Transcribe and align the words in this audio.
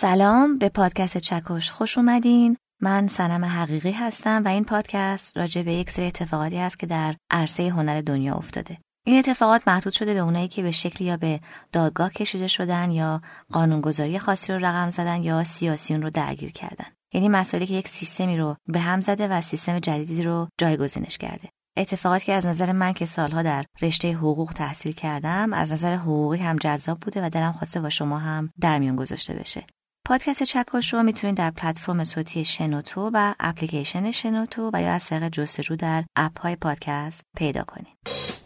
سلام 0.00 0.58
به 0.58 0.68
پادکست 0.68 1.18
چکش 1.18 1.70
خوش 1.70 1.98
اومدین. 1.98 2.56
من 2.82 3.08
سنم 3.08 3.44
حقیقی 3.44 3.92
هستم 3.92 4.42
و 4.44 4.48
این 4.48 4.64
پادکست 4.64 5.36
راجع 5.36 5.62
به 5.62 5.72
یک 5.72 5.90
سری 5.90 6.06
اتفاقاتی 6.06 6.58
است 6.58 6.78
که 6.78 6.86
در 6.86 7.14
عرصه 7.30 7.68
هنر 7.68 8.00
دنیا 8.00 8.34
افتاده. 8.34 8.78
این 9.06 9.18
اتفاقات 9.18 9.68
محدود 9.68 9.92
شده 9.92 10.14
به 10.14 10.20
اونایی 10.20 10.48
که 10.48 10.62
به 10.62 10.70
شکلی 10.70 11.08
یا 11.08 11.16
به 11.16 11.40
دادگاه 11.72 12.10
کشیده 12.10 12.46
شدن 12.46 12.90
یا 12.90 13.20
قانونگذاری 13.52 14.18
خاصی 14.18 14.52
رو 14.52 14.58
رقم 14.58 14.90
زدن 14.90 15.22
یا 15.22 15.44
سیاسیون 15.44 16.02
رو 16.02 16.10
درگیر 16.10 16.52
کردن. 16.52 16.86
یعنی 17.14 17.28
مسائلی 17.28 17.66
که 17.66 17.74
یک 17.74 17.88
سیستمی 17.88 18.36
رو 18.36 18.56
به 18.66 18.80
هم 18.80 19.00
زده 19.00 19.28
و 19.28 19.40
سیستم 19.40 19.78
جدیدی 19.78 20.22
رو 20.22 20.48
جایگزینش 20.58 21.18
کرده. 21.18 21.48
اتفاقاتی 21.76 22.26
که 22.26 22.32
از 22.32 22.46
نظر 22.46 22.72
من 22.72 22.92
که 22.92 23.06
سالها 23.06 23.42
در 23.42 23.64
رشته 23.82 24.12
حقوق 24.12 24.52
تحصیل 24.52 24.92
کردم 24.92 25.52
از 25.52 25.72
نظر 25.72 25.94
حقوقی 25.94 26.38
هم 26.38 26.56
جذاب 26.56 27.00
بوده 27.00 27.26
و 27.26 27.28
دلم 27.28 27.52
خواسته 27.52 27.80
با 27.80 27.88
شما 27.88 28.18
هم 28.18 28.50
در 28.60 28.78
میون 28.78 28.96
گذاشته 28.96 29.34
بشه. 29.34 29.64
پادکست 30.08 30.42
چکاش 30.42 30.94
رو 30.94 31.02
می‌تونید 31.02 31.36
در 31.36 31.50
پلتفرم 31.50 32.04
صوتی 32.04 32.44
شنوتو 32.44 33.10
و 33.14 33.34
اپلیکیشن 33.40 34.10
شنوتو 34.10 34.70
و 34.72 34.82
یا 34.82 34.92
از 34.92 35.06
طریق 35.06 35.28
جستجو 35.28 35.76
در 35.76 36.04
اپ 36.16 36.40
های 36.40 36.56
پادکست 36.56 37.24
پیدا 37.36 37.62
کنید. 37.62 38.37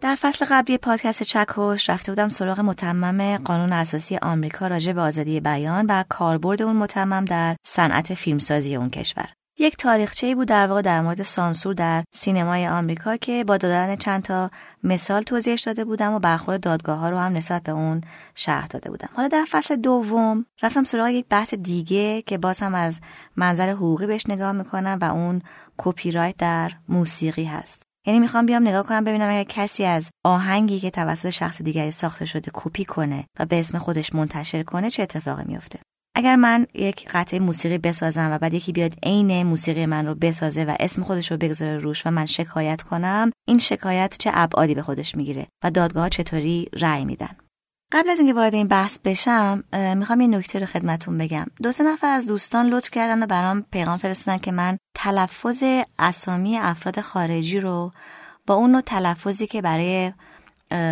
در 0.00 0.14
فصل 0.14 0.46
قبلی 0.50 0.78
پادکست 0.78 1.22
چکش 1.22 1.90
رفته 1.90 2.12
بودم 2.12 2.28
سراغ 2.28 2.60
متمم 2.60 3.36
قانون 3.36 3.72
اساسی 3.72 4.16
آمریکا 4.16 4.66
راجع 4.66 4.92
به 4.92 5.00
آزادی 5.00 5.40
بیان 5.40 5.86
و 5.86 6.04
کاربرد 6.08 6.62
اون 6.62 6.76
متمم 6.76 7.24
در 7.24 7.56
صنعت 7.66 8.14
فیلمسازی 8.14 8.76
اون 8.76 8.90
کشور. 8.90 9.28
یک 9.58 9.76
تاریخچه‌ای 9.76 10.34
بود 10.34 10.48
در 10.48 10.66
واقع 10.66 10.82
در 10.82 11.00
مورد 11.00 11.22
سانسور 11.22 11.74
در 11.74 12.04
سینمای 12.14 12.68
آمریکا 12.68 13.16
که 13.16 13.44
با 13.44 13.56
دادن 13.56 13.96
چند 13.96 14.22
تا 14.22 14.50
مثال 14.82 15.22
توضیحش 15.22 15.62
داده 15.62 15.84
بودم 15.84 16.12
و 16.12 16.18
برخورد 16.18 16.60
دادگاه 16.60 16.98
ها 16.98 17.10
رو 17.10 17.18
هم 17.18 17.32
نسبت 17.32 17.62
به 17.62 17.72
اون 17.72 18.00
شرح 18.34 18.66
داده 18.66 18.90
بودم. 18.90 19.08
حالا 19.14 19.28
در 19.28 19.44
فصل 19.50 19.76
دوم 19.76 20.46
رفتم 20.62 20.84
سراغ 20.84 21.08
یک 21.08 21.26
بحث 21.30 21.54
دیگه 21.54 22.22
که 22.22 22.38
باز 22.38 22.60
هم 22.60 22.74
از 22.74 23.00
منظر 23.36 23.70
حقوقی 23.70 24.06
بهش 24.06 24.24
نگاه 24.28 24.52
می‌کنم 24.52 24.98
و 25.00 25.04
اون 25.04 25.42
کپی 25.76 26.10
رایت 26.10 26.36
در 26.36 26.72
موسیقی 26.88 27.44
هست. 27.44 27.85
یعنی 28.06 28.20
می‌خوام 28.20 28.46
بیام 28.46 28.68
نگاه 28.68 28.82
کنم 28.82 29.04
ببینم 29.04 29.30
اگر 29.30 29.44
کسی 29.44 29.84
از 29.84 30.10
آهنگی 30.24 30.80
که 30.80 30.90
توسط 30.90 31.30
شخص 31.30 31.62
دیگری 31.62 31.90
ساخته 31.90 32.24
شده 32.24 32.50
کپی 32.54 32.84
کنه 32.84 33.24
و 33.38 33.46
به 33.46 33.60
اسم 33.60 33.78
خودش 33.78 34.14
منتشر 34.14 34.62
کنه 34.62 34.90
چه 34.90 35.02
اتفاقی 35.02 35.44
میفته؟ 35.46 35.78
اگر 36.16 36.36
من 36.36 36.66
یک 36.74 37.08
قطعه 37.10 37.40
موسیقی 37.40 37.78
بسازم 37.78 38.30
و 38.32 38.38
بعد 38.38 38.54
یکی 38.54 38.72
بیاد 38.72 38.94
عین 39.02 39.42
موسیقی 39.42 39.86
من 39.86 40.06
رو 40.06 40.14
بسازه 40.14 40.64
و 40.64 40.76
اسم 40.80 41.02
خودش 41.02 41.30
رو 41.30 41.36
بگذاره 41.36 41.78
روش 41.78 42.06
و 42.06 42.10
من 42.10 42.26
شکایت 42.26 42.82
کنم 42.82 43.30
این 43.48 43.58
شکایت 43.58 44.14
چه 44.18 44.30
ابعادی 44.34 44.74
به 44.74 44.82
خودش 44.82 45.14
می‌گیره 45.14 45.46
و 45.64 45.70
دادگاه 45.70 46.08
چطوری 46.08 46.68
رأی 46.72 47.04
میدن؟ 47.04 47.36
قبل 47.92 48.10
از 48.10 48.18
اینکه 48.18 48.34
وارد 48.34 48.54
این 48.54 48.68
بحث 48.68 48.98
بشم 49.04 49.64
می‌خوام 49.72 50.20
یه 50.20 50.26
نکته 50.26 50.58
رو 50.58 50.66
خدمتون 50.66 51.18
بگم. 51.18 51.46
دو 51.62 51.72
سه 51.72 51.84
نفر 51.84 52.06
از 52.06 52.26
دوستان 52.26 52.66
لطف 52.66 52.90
کردن 52.90 53.22
و 53.22 53.26
برام 53.26 53.62
پیغام 53.70 53.96
فرستادن 53.96 54.38
که 54.38 54.52
من 54.52 54.78
تلفظ 54.94 55.62
اسامی 55.98 56.58
افراد 56.58 57.00
خارجی 57.00 57.60
رو 57.60 57.92
با 58.46 58.54
اون 58.54 58.70
نوع 58.70 58.80
تلفظی 58.80 59.46
که 59.46 59.62
برای 59.62 60.12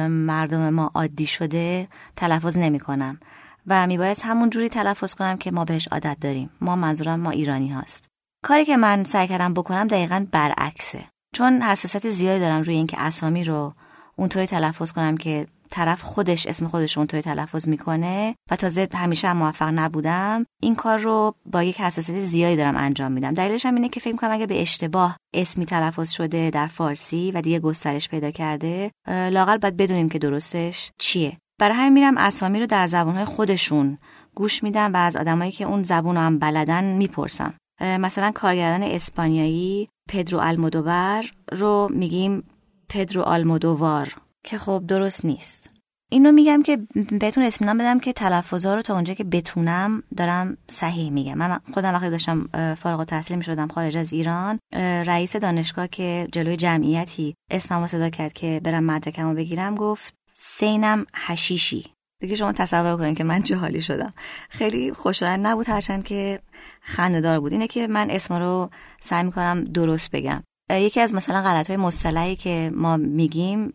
مردم 0.09 0.71
ما 0.71 0.91
عادی 0.95 1.27
شده 1.27 1.89
تلفظ 2.17 2.57
نمی 2.59 2.81
کنم 2.81 3.21
و 3.67 3.87
میبایست 3.87 4.25
همون 4.25 4.51
جوری 4.51 4.69
تلفظ 4.69 5.15
کنم 5.15 5.37
که 5.37 5.51
ما 5.51 5.65
بهش 5.65 5.89
عادت 5.89 6.17
داریم. 6.21 6.51
ما 6.61 6.77
منظورم 6.77 7.21
ما 7.21 7.31
ایرانی 7.31 7.69
هاست. 7.69 8.05
کاری 8.45 8.65
که 8.65 8.77
من 8.77 9.05
سعی 9.05 9.29
کردم 9.29 9.55
بکنم 9.55 9.87
دقیقا 9.87 10.27
برعکسه. 10.33 11.05
چون 11.35 11.63
حساسیت 11.63 12.11
زیادی 12.11 12.41
دارم 12.41 12.63
روی 12.63 12.75
اینکه 12.75 13.01
اسامی 13.01 13.45
رو 13.45 13.75
اونطوری 14.17 14.47
تلفظ 14.47 14.93
کنم 14.93 15.17
که 15.17 15.47
طرف 15.71 16.03
خودش 16.03 16.47
اسم 16.47 16.67
خودش 16.67 16.99
اونطوری 16.99 17.23
تلفظ 17.23 17.69
می‌کنه 17.69 18.35
و 18.51 18.57
تازه 18.57 18.89
همیشه 18.95 19.29
هم 19.29 19.37
موفق 19.37 19.69
نبودم. 19.75 20.47
این 20.63 20.75
کار 20.75 20.99
رو 20.99 21.35
با 21.47 21.63
یک 21.63 21.81
حساسیت 21.81 22.21
زیادی 22.21 22.57
دارم 22.57 22.77
انجام 22.77 23.13
میدم. 23.13 23.35
دلیلش 23.35 23.67
هم 23.67 23.75
اینه 23.75 23.89
که 23.89 24.01
فکر 24.01 24.13
می‌کنم 24.13 24.33
اگه 24.33 24.47
به 24.47 24.61
اشتباه 24.61 25.17
اسمی 25.35 25.67
تلفظ 25.67 26.11
شده 26.11 26.51
در 26.51 26.67
فارسی 26.67 27.33
و 27.35 27.41
دیگه 27.41 27.61
گسترش 27.61 28.09
پیدا 28.09 28.31
کرده 28.31 28.91
لاقل 29.09 29.59
باید 29.59 29.77
بدونیم 29.77 30.09
که 30.09 30.19
درستش 30.19 30.91
چیه. 30.99 31.39
برای 31.61 31.77
همین 31.77 31.93
میرم 31.93 32.17
اسامی 32.19 32.61
رو 32.61 32.67
در 32.67 32.87
زبانهای 32.87 33.25
خودشون 33.25 33.99
گوش 34.35 34.63
میدم 34.63 34.93
و 34.93 34.97
از 34.97 35.17
آدمایی 35.17 35.53
که 35.53 35.65
اون 35.65 35.83
زبون 35.83 36.17
هم 36.17 36.39
بلدن 36.39 36.85
می‌پرسم. 36.85 37.55
مثلا 37.81 38.31
کارگردان 38.31 38.83
اسپانیایی 38.83 39.89
پدرو 40.09 40.39
المودوبر 40.39 41.25
رو 41.53 41.89
میگیم 41.91 42.43
پدرو 42.89 43.23
آلمودووار 43.23 44.15
که 44.45 44.59
خب 44.59 44.85
درست 44.89 45.25
نیست. 45.25 45.71
اینو 46.13 46.33
میگم 46.33 46.63
که 46.63 46.77
بهتون 47.21 47.45
اطمینان 47.45 47.79
بدم 47.79 48.01
که 48.01 48.13
تلفظا 48.13 48.75
رو 48.75 48.83
تا 48.83 48.95
اونجا 48.95 49.15
که 49.15 49.25
بتونم 49.25 50.03
دارم 50.17 50.57
صحیح 50.71 51.11
میگم. 51.11 51.35
من 51.35 51.61
خودم 51.75 51.95
وقتی 51.95 52.11
داشتم 52.11 52.49
فارغ 52.75 52.99
التحصیل 52.99 53.37
می‌شدم 53.37 53.69
خارج 53.69 53.97
از 53.97 54.13
ایران 54.13 54.59
رئیس 55.07 55.37
دانشگاه 55.37 55.89
که 55.89 56.29
جلوی 56.33 56.57
جمعیتی 56.57 57.35
اسممو 57.51 57.87
صدا 57.87 58.11
کرد 58.11 58.33
که 58.33 58.61
برم 58.65 58.85
مدرکمو 58.85 59.35
بگیرم 59.35 59.75
گفت 59.75 60.15
سینم 60.37 61.07
حشیشی. 61.15 61.87
دیگه 62.21 62.37
شما 62.37 62.53
تصور 62.53 62.97
کنید 62.97 63.17
که 63.17 63.25
من 63.25 63.43
جهالی 63.43 63.81
شدم. 63.81 64.15
خیلی 64.51 64.93
خوشایند 64.93 65.47
نبود 65.47 65.69
هرچند 65.69 66.05
که 66.05 66.41
خندهدار 66.81 67.41
بود. 67.41 67.53
اینه 67.53 67.67
که 67.67 67.87
من 67.87 68.11
اسم 68.11 68.35
رو 68.35 68.71
سعی 69.01 69.23
می‌کنم 69.23 69.65
درست 69.65 70.11
بگم. 70.11 70.43
یکی 70.71 71.01
از 71.01 71.15
مثلا 71.15 71.43
غلط 71.43 71.67
های 71.67 71.77
مصطلحی 71.77 72.37
که 72.37 72.71
ما 72.75 72.97
میگیم 72.97 73.73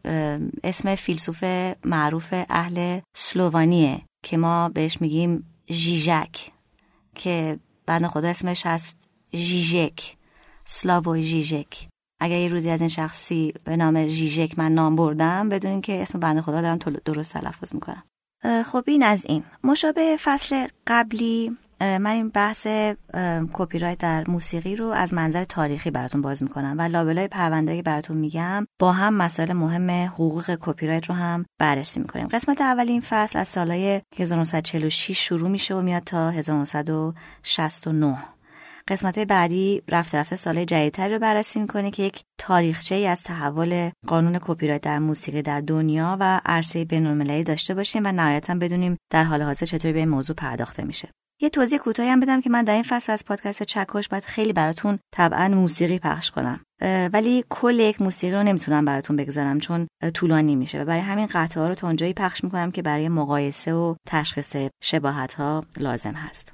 اسم 0.63 0.95
فیلسوف 0.95 1.43
معروف 1.85 2.33
اهل 2.49 2.99
سلووانیه 3.13 4.01
که 4.23 4.37
ما 4.37 4.69
بهش 4.69 5.01
میگیم 5.01 5.45
ژیژک 5.71 6.51
که 7.15 7.59
بند 7.85 8.07
خدا 8.07 8.27
اسمش 8.27 8.65
هست 8.65 8.97
ژیژک 9.35 10.15
سلاووی 10.65 11.23
ژیژک 11.23 11.87
اگر 12.21 12.37
یه 12.37 12.47
روزی 12.47 12.69
از 12.69 12.81
این 12.81 12.89
شخصی 12.89 13.53
به 13.63 13.77
نام 13.77 14.07
ژیژک 14.07 14.59
من 14.59 14.71
نام 14.71 14.95
بردم 14.95 15.49
بدونین 15.49 15.81
که 15.81 16.01
اسم 16.01 16.19
بند 16.19 16.41
خدا 16.41 16.61
دارم 16.61 16.77
درست 17.05 17.33
تلفظ 17.33 17.75
می‌کنم. 17.75 18.03
خب 18.65 18.83
این 18.87 19.03
از 19.03 19.25
این. 19.25 19.43
مشابه 19.63 20.17
فصل 20.23 20.67
قبلی 20.87 21.57
من 21.81 22.07
این 22.07 22.29
بحث 22.29 22.67
کپی 23.53 23.79
رایت 23.79 23.97
در 23.97 24.23
موسیقی 24.27 24.75
رو 24.75 24.85
از 24.85 25.13
منظر 25.13 25.43
تاریخی 25.43 25.91
براتون 25.91 26.21
باز 26.21 26.43
می‌کنم 26.43 26.75
و 26.77 26.81
لابلای 26.81 27.27
پرونده 27.27 27.75
که 27.75 27.83
براتون 27.83 28.17
میگم 28.17 28.67
با 28.79 28.91
هم 28.91 29.13
مسائل 29.13 29.53
مهم 29.53 29.89
حقوق 30.07 30.57
کپی 30.61 30.87
رایت 30.87 31.05
رو 31.05 31.15
هم 31.15 31.45
بررسی 31.59 31.99
می‌کنیم. 31.99 32.27
قسمت 32.27 32.61
اول 32.61 32.89
این 32.89 33.01
فصل 33.01 33.39
از 33.39 33.47
سالهای 33.47 34.01
1946 34.17 35.27
شروع 35.27 35.49
میشه 35.49 35.75
و 35.75 35.81
میاد 35.81 36.03
تا 36.03 36.29
1969 36.29 38.17
قسمت 38.87 39.19
بعدی 39.19 39.83
رفته 39.87 40.17
رفته 40.17 40.35
سال 40.35 40.65
جدیدتری 40.65 41.13
رو 41.13 41.19
بررسی 41.19 41.59
می‌کنه 41.59 41.91
که 41.91 42.03
یک 42.03 42.23
تاریخچه 42.37 42.95
ای 42.95 43.07
از 43.07 43.23
تحول 43.23 43.91
قانون 44.07 44.39
کپی 44.41 44.79
در 44.79 44.99
موسیقی 44.99 45.41
در 45.41 45.61
دنیا 45.61 46.17
و 46.19 46.41
عرصه 46.45 46.85
بین‌المللی 46.85 47.43
داشته 47.43 47.73
باشیم 47.73 48.01
و 48.05 48.11
نهایتا 48.11 48.55
بدونیم 48.55 48.97
در 49.11 49.23
حال 49.23 49.41
حاضر 49.41 49.65
چطوری 49.65 49.93
به 49.93 49.99
این 49.99 50.09
موضوع 50.09 50.35
پرداخته 50.35 50.83
میشه. 50.83 51.09
یه 51.41 51.49
توضیح 51.49 51.79
کوتاهی 51.79 52.09
هم 52.09 52.19
بدم 52.19 52.41
که 52.41 52.49
من 52.49 52.63
در 52.63 52.73
این 52.73 52.83
فصل 52.83 53.11
از 53.11 53.25
پادکست 53.25 53.63
چکش 53.63 54.07
باید 54.07 54.25
خیلی 54.25 54.53
براتون 54.53 54.99
طبعا 55.13 55.47
موسیقی 55.47 55.99
پخش 55.99 56.31
کنم. 56.31 56.59
ولی 57.13 57.45
کل 57.49 57.79
یک 57.79 58.01
موسیقی 58.01 58.35
رو 58.35 58.43
نمی‌تونم 58.43 58.85
براتون 58.85 59.15
بگذارم 59.15 59.59
چون 59.59 59.87
طولانی 60.13 60.55
میشه 60.55 60.81
و 60.81 60.85
برای 60.85 61.01
همین 61.01 61.27
قطعه 61.31 61.63
ها 61.63 61.69
رو 61.69 61.75
تا 61.75 61.87
اونجایی 61.87 62.13
پخش 62.13 62.43
می‌کنم 62.43 62.71
که 62.71 62.81
برای 62.81 63.09
مقایسه 63.09 63.73
و 63.73 63.95
تشخیص 64.07 64.55
شباهت 64.83 65.33
ها 65.33 65.65
لازم 65.77 66.13
هست. 66.13 66.53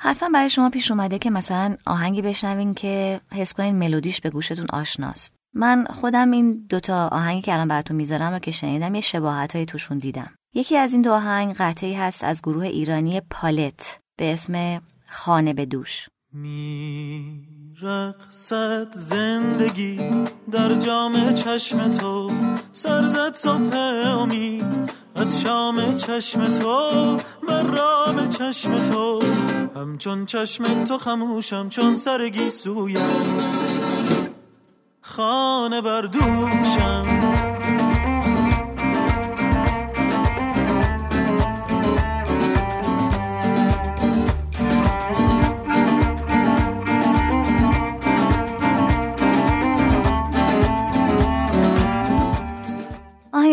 حتما 0.00 0.28
برای 0.28 0.50
شما 0.50 0.70
پیش 0.70 0.90
اومده 0.90 1.18
که 1.18 1.30
مثلا 1.30 1.76
آهنگی 1.86 2.22
بشنوین 2.22 2.74
که 2.74 3.20
حس 3.32 3.54
کنین 3.54 3.74
ملودیش 3.74 4.20
به 4.20 4.30
گوشتون 4.30 4.66
آشناست. 4.72 5.34
من 5.54 5.84
خودم 5.84 6.30
این 6.30 6.66
دوتا 6.68 7.08
آهنگی 7.08 7.42
که 7.42 7.52
الان 7.52 7.68
براتون 7.68 7.96
می‌ذارم 7.96 8.32
رو 8.32 8.38
که 8.38 8.50
شنیدم 8.50 8.94
یه 8.94 9.00
شباهت 9.00 9.64
توشون 9.64 9.98
دیدم. 9.98 10.30
یکی 10.54 10.76
از 10.76 10.92
این 10.92 11.02
دو 11.02 11.12
آهنگ 11.12 11.54
قطعی 11.58 11.94
هست 11.94 12.24
از 12.24 12.42
گروه 12.42 12.64
ایرانی 12.64 13.20
پالت. 13.30 13.98
به 14.16 14.32
اسم 14.32 14.82
خانه 15.08 15.54
به 15.54 15.66
دوش. 15.66 16.08
رقصد 17.82 18.92
زندگی 18.92 19.96
در 20.50 20.74
جام 20.74 21.34
چشم 21.34 21.90
تو 21.90 22.30
سرزد 22.72 23.34
صبح 23.34 23.76
امید 24.06 24.92
از 25.14 25.40
شام 25.42 25.94
چشم 25.94 26.46
تو 26.46 27.16
بر 27.48 27.62
رام 27.62 28.28
چشم 28.28 28.78
تو. 28.78 29.22
همچون 29.76 30.26
چشم 30.26 30.84
تو 30.84 30.98
خموشم 30.98 31.68
چون 31.68 31.96
سرگی 31.96 32.50
سویت. 32.50 33.00
خانه 35.00 35.80
بر 35.80 36.06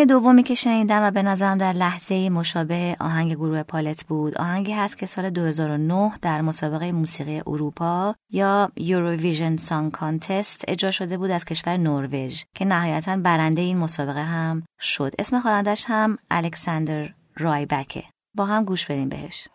آهنگ 0.01 0.09
دومی 0.09 0.44
که 0.44 0.56
شنیدم 0.56 1.03
و 1.03 1.12
به 1.12 1.24
نظرم 1.24 1.57
در 1.57 1.74
لحظه 1.74 2.30
مشابه 2.30 2.95
آهنگ 3.00 3.33
گروه 3.33 3.63
پالت 3.63 4.03
بود. 4.03 4.38
آهنگی 4.38 4.71
هست 4.71 4.98
که 4.98 5.06
سال 5.06 5.30
2009 5.30 6.12
در 6.21 6.42
مسابقه 6.42 6.92
موسیقی 6.92 7.42
اروپا 7.48 8.15
یا 8.30 8.71
یوروویژن 8.77 9.57
سانگ 9.57 9.92
کانتست 9.92 10.65
اجرا 10.68 10.92
شده 10.92 11.18
بود 11.18 11.31
از 11.31 11.45
کشور 11.45 11.77
نروژ 11.77 12.44
که 12.56 12.65
نهایتا 12.65 13.18
برنده 13.18 13.62
این 13.62 13.77
مسابقه 13.77 14.24
هم 14.24 14.63
شد. 14.80 15.13
اسم 15.19 15.39
خوانندش 15.39 15.86
هم 15.88 16.18
الکساندر 16.31 17.09
رایبکه 17.38 18.03
با 18.36 18.45
هم 18.45 18.65
گوش 18.65 18.86
بدیم 18.86 19.09
بهش. 19.09 19.48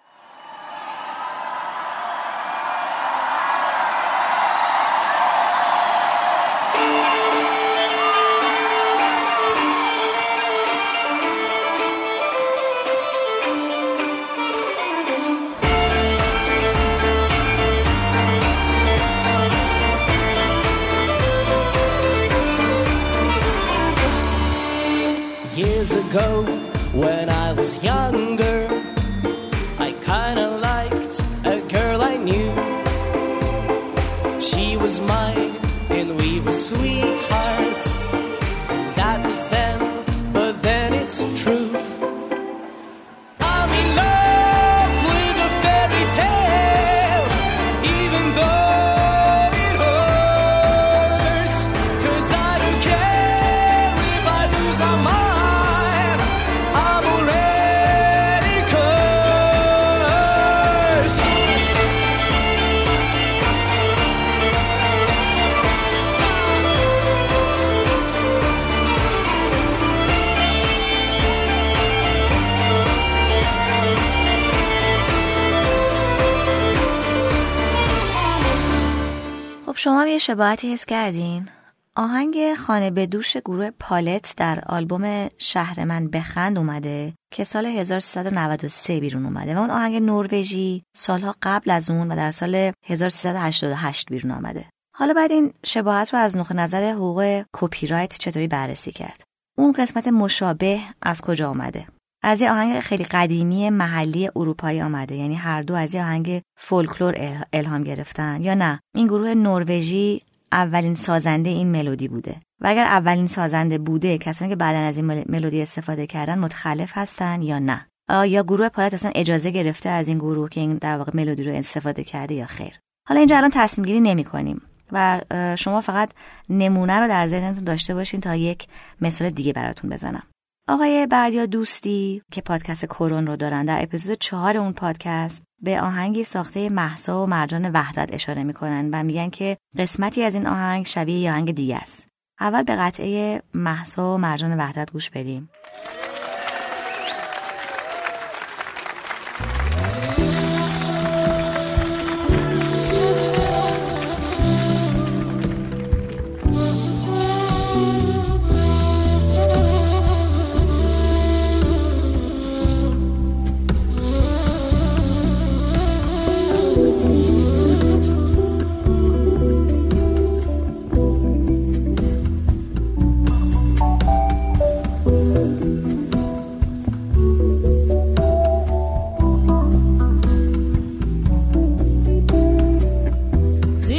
شباهتی 80.27 80.73
حس 80.73 80.85
کردین؟ 80.85 81.49
آهنگ 81.97 82.55
خانه 82.55 82.91
به 82.91 83.07
دوش 83.07 83.37
گروه 83.37 83.71
پالت 83.71 84.35
در 84.37 84.63
آلبوم 84.67 85.29
شهر 85.39 85.85
من 85.85 86.09
بخند 86.09 86.59
اومده 86.59 87.15
که 87.31 87.45
سال 87.45 87.67
1393 87.67 89.01
بیرون 89.01 89.25
اومده 89.25 89.55
و 89.55 89.59
اون 89.59 89.71
آهنگ 89.71 90.03
نروژی 90.03 90.83
سالها 90.97 91.35
قبل 91.43 91.71
از 91.71 91.91
اون 91.91 92.13
و 92.13 92.17
در 92.17 92.31
سال 92.31 92.73
1388 92.87 94.11
بیرون 94.11 94.33
آمده. 94.33 94.65
حالا 94.97 95.15
بعد 95.15 95.33
این 95.33 95.53
شباهت 95.65 96.15
رو 96.15 96.21
از 96.21 96.37
نقطه 96.37 96.55
نظر 96.55 96.91
حقوق 96.91 97.45
کپی 97.53 97.87
رایت 97.87 98.19
چطوری 98.19 98.49
بررسی 98.49 98.93
کرد؟ 98.93 99.23
اون 99.59 99.73
قسمت 99.73 100.09
مشابه 100.09 100.81
از 101.03 101.21
کجا 101.21 101.51
آمده؟ 101.51 101.87
از 102.29 102.41
یه 102.41 102.51
آهنگ 102.51 102.81
خیلی 102.81 103.05
قدیمی 103.05 103.71
محلی 103.71 104.31
اروپایی 104.37 104.83
آمده. 104.83 105.15
یعنی 105.15 105.35
هر 105.35 105.63
دو 105.63 105.75
از 105.75 105.95
یه 105.95 106.03
آهنگ 106.03 106.43
فولکلور 106.59 107.15
ال- 107.15 107.45
الهام 107.53 107.85
گرفتن. 107.85 108.41
یا 108.41 108.55
نه؟ 108.55 108.81
این 108.95 109.07
گروه 109.07 109.35
نروژی 109.35 110.23
اولین 110.53 110.95
سازنده 110.95 111.51
این 111.51 111.69
ملودی 111.69 112.09
بوده. 112.09 112.37
و 112.61 112.67
اگر 112.67 112.85
اولین 112.85 113.27
سازنده 113.27 113.79
بوده 113.79 114.19
کسانی 114.19 114.49
که 114.51 114.57
بعدا 114.57 114.79
از 114.79 114.97
این 114.97 115.07
مل- 115.07 115.31
ملودی 115.31 115.63
استفاده 115.63 116.07
کردن 116.07 116.39
متخلف 116.39 116.91
هستن 116.95 117.43
یا 117.43 117.59
نه؟ 117.59 117.87
آیا 118.09 118.43
گروه 118.43 118.69
پالت 118.69 118.95
اصلا 118.95 119.11
اجازه 119.15 119.51
گرفته 119.51 119.89
از 119.89 120.09
این 120.09 120.19
گروه 120.19 120.49
که 120.49 120.61
این 120.61 120.75
در 120.75 120.99
واقع 120.99 121.13
ملودی 121.15 121.45
رو 121.45 121.53
استفاده 121.53 122.05
کرده 122.05 122.35
یا 122.35 122.47
خیر؟ 122.47 122.73
حالا 123.09 123.19
اینجا 123.19 123.37
الان 123.37 123.51
تصمیم 123.55 123.87
گیری 123.87 124.01
نمی 124.01 124.25
کنیم. 124.25 124.63
و 124.93 125.21
شما 125.59 125.81
فقط 125.81 126.11
نمونه 126.51 127.01
رو 127.01 127.09
در 127.09 127.27
ذهنتون 127.27 127.65
داشته 127.65 127.95
باشین 127.95 128.21
تا 128.21 128.35
یک 128.35 128.67
مثال 129.01 129.31
دیگه 129.31 129.53
براتون 129.53 129.91
بزنم. 129.91 130.23
آقای 130.69 131.07
بردیا 131.07 131.47
دوستی 131.47 132.23
که 132.33 132.41
پادکست 132.41 132.85
کرون 132.85 133.27
رو 133.27 133.37
دارن 133.37 133.65
در 133.65 133.83
اپیزود 133.83 134.19
چهار 134.21 134.57
اون 134.57 134.73
پادکست 134.73 135.43
به 135.63 135.81
آهنگی 135.81 136.25
ساخته 136.25 136.69
محسا 136.69 137.23
و 137.23 137.27
مرجان 137.27 137.71
وحدت 137.73 138.15
اشاره 138.15 138.45
می‌کنن 138.45 138.91
و 138.93 139.03
میگن 139.03 139.31
که 139.31 139.57
قسمتی 139.79 140.23
از 140.23 140.35
این 140.35 140.47
آهنگ 140.47 140.87
شبیه 140.87 141.19
یه 141.19 141.33
آهنگ 141.33 141.55
دیگه 141.55 141.77
است. 141.77 142.09
اول 142.41 142.63
به 142.63 142.77
قطعه 142.77 143.43
محسا 143.55 144.15
و 144.15 144.19
مرجان 144.19 144.57
وحدت 144.57 144.93
گوش 144.93 145.11
بدیم. 145.11 145.51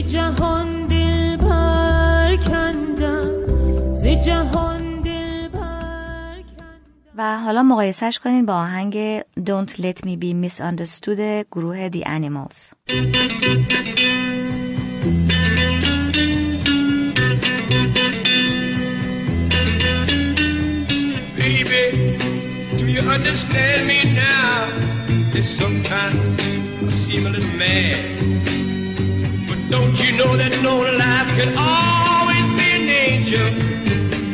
جهان 0.07 0.87
دل 0.87 1.37
پرکندم 1.37 3.29
زی 3.93 4.15
جهان 4.15 5.01
دل 5.01 5.47
پرکندم 5.47 6.43
و 7.17 7.37
حالا 7.37 7.63
مقایسش 7.63 8.19
کنین 8.23 8.45
با 8.45 8.53
آهنگ 8.53 9.19
Don't 9.21 9.71
Let 9.71 10.05
Me 10.05 10.17
Be 10.21 10.33
Misunderstood 10.49 11.19
گروه 11.51 11.89
The 11.89 12.03
Animals. 12.03 12.73
Baby, 21.37 21.85
do 22.77 22.85
you 22.95 23.01
understand 23.17 23.87
me 23.91 23.99
now? 24.25 24.55
Yes, 25.33 25.49
sometimes 25.61 26.27
I 26.87 26.91
seem 26.91 27.25
a 27.27 27.29
little 27.29 27.55
mad. 27.63 28.66
Don't 29.75 29.97
you 30.03 30.11
know 30.19 30.31
that 30.41 30.53
no 30.67 30.75
life 31.03 31.29
can 31.39 31.51
always 31.71 32.47
be 32.59 32.67
an 32.79 32.85
angel? 33.07 33.47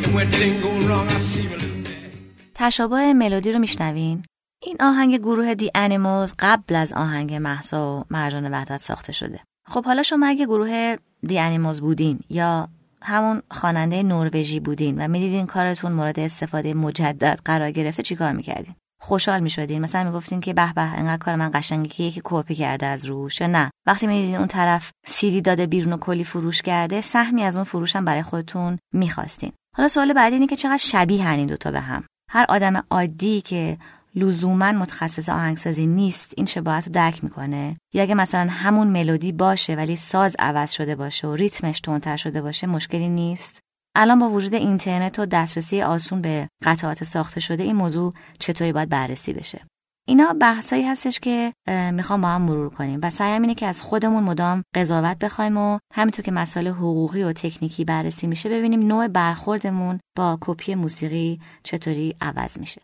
And 0.04 0.10
when 0.16 0.28
things 0.38 0.62
go 0.62 0.70
wrong, 0.88 1.06
I 1.08 1.18
seem 1.18 1.50
a 1.52 1.56
little 1.56 1.82
mad. 1.82 2.52
تشابه 2.54 3.12
ملودی 3.12 3.52
رو 3.52 3.58
میشنوین؟ 3.58 4.22
این 4.62 4.76
آهنگ 4.80 5.18
گروه 5.18 5.54
دی 5.54 5.70
انیمالز 5.74 6.32
قبل 6.38 6.74
از 6.74 6.92
آهنگ 6.92 7.34
محسا 7.34 7.98
و 7.98 8.04
مرجان 8.10 8.50
وحدت 8.50 8.80
ساخته 8.80 9.12
شده. 9.12 9.40
خب 9.66 9.84
حالا 9.84 10.02
شما 10.02 10.26
اگه 10.26 10.46
گروه 10.46 10.96
دی 11.26 11.38
انیمالز 11.38 11.80
بودین 11.80 12.18
یا 12.30 12.68
همون 13.02 13.42
خواننده 13.50 14.02
نروژی 14.02 14.60
بودین 14.60 15.04
و 15.04 15.08
می‌دیدین 15.08 15.46
کارتون 15.46 15.92
مورد 15.92 16.20
استفاده 16.20 16.74
مجدد 16.74 17.40
قرار 17.44 17.70
گرفته 17.70 18.02
چیکار 18.02 18.32
می‌کردین؟ 18.32 18.74
خوشحال 19.04 19.40
می‌شدین. 19.40 19.82
مثلا 19.82 20.04
می‌گفتین 20.04 20.40
که 20.40 20.54
به 20.54 20.72
به 20.72 20.80
انقدر 20.80 21.16
کار 21.16 21.36
من 21.36 21.50
قشنگه 21.54 21.88
که 21.88 22.02
یکی 22.02 22.20
کپی 22.24 22.54
کرده 22.54 22.86
از 22.86 23.04
روش. 23.04 23.42
نه. 23.42 23.70
وقتی 23.86 24.06
می‌دیدین 24.06 24.36
اون 24.36 24.46
طرف 24.46 24.90
سیدی 25.06 25.40
داده 25.40 25.66
بیرون 25.66 25.92
و 25.92 25.96
کلی 25.96 26.24
فروش 26.24 26.62
کرده 26.62 27.00
سهمی 27.00 27.42
از 27.42 27.56
اون 27.56 27.64
فروش 27.64 27.96
هم 27.96 28.04
برای 28.04 28.22
خودتون 28.22 28.78
می‌خواستین. 28.92 29.52
حالا 29.76 29.88
سوال 29.88 30.12
بعدی 30.12 30.34
اینه 30.34 30.46
که 30.46 30.56
چقدر 30.56 30.76
شبیه 30.76 31.30
این 31.30 31.46
دوتا 31.46 31.70
به 31.70 31.80
هم؟ 31.80 32.04
هر 32.30 32.46
آدم 32.48 32.82
عادی 32.90 33.40
که 33.40 33.78
لزوما 34.14 34.72
متخصص 34.72 35.28
آهنگسازی 35.28 35.86
نیست 35.86 36.32
این 36.36 36.46
شباهت 36.46 36.86
رو 36.86 36.92
درک 36.92 37.24
می‌کنه؟ 37.24 37.76
یا 37.94 38.02
اگه 38.02 38.14
مثلا 38.14 38.50
همون 38.50 38.88
ملودی 38.88 39.32
باشه 39.32 39.74
ولی 39.74 39.96
ساز 39.96 40.36
عوض 40.38 40.72
شده 40.72 40.96
باشه 40.96 41.28
و 41.28 41.34
ریتمش 41.34 41.80
تندتر 41.80 42.16
شده 42.16 42.42
باشه 42.42 42.66
مشکلی 42.66 43.08
نیست؟ 43.08 43.63
الان 43.96 44.18
با 44.18 44.30
وجود 44.30 44.54
اینترنت 44.54 45.18
و 45.18 45.26
دسترسی 45.26 45.82
آسون 45.82 46.22
به 46.22 46.48
قطعات 46.64 47.04
ساخته 47.04 47.40
شده 47.40 47.62
این 47.62 47.76
موضوع 47.76 48.12
چطوری 48.38 48.72
باید 48.72 48.88
بررسی 48.88 49.32
بشه؟ 49.32 49.60
اینا 50.08 50.32
بحثایی 50.40 50.82
هستش 50.82 51.20
که 51.20 51.52
می‌خوام 51.92 52.20
با 52.20 52.28
هم 52.28 52.42
مرور 52.42 52.70
کنیم 52.70 53.00
و 53.02 53.10
سعیم 53.10 53.42
اینه 53.42 53.54
که 53.54 53.66
از 53.66 53.80
خودمون 53.80 54.24
مدام 54.24 54.62
قضاوت 54.74 55.18
بخوایم 55.18 55.56
و 55.56 55.78
همینطور 55.94 56.24
که 56.24 56.32
مسائل 56.32 56.68
حقوقی 56.68 57.22
و 57.22 57.32
تکنیکی 57.32 57.84
بررسی 57.84 58.26
میشه 58.26 58.48
ببینیم 58.48 58.80
نوع 58.80 59.08
برخوردمون 59.08 60.00
با 60.16 60.38
کپی 60.40 60.74
موسیقی 60.74 61.40
چطوری 61.62 62.16
عوض 62.20 62.58
میشه. 62.58 62.80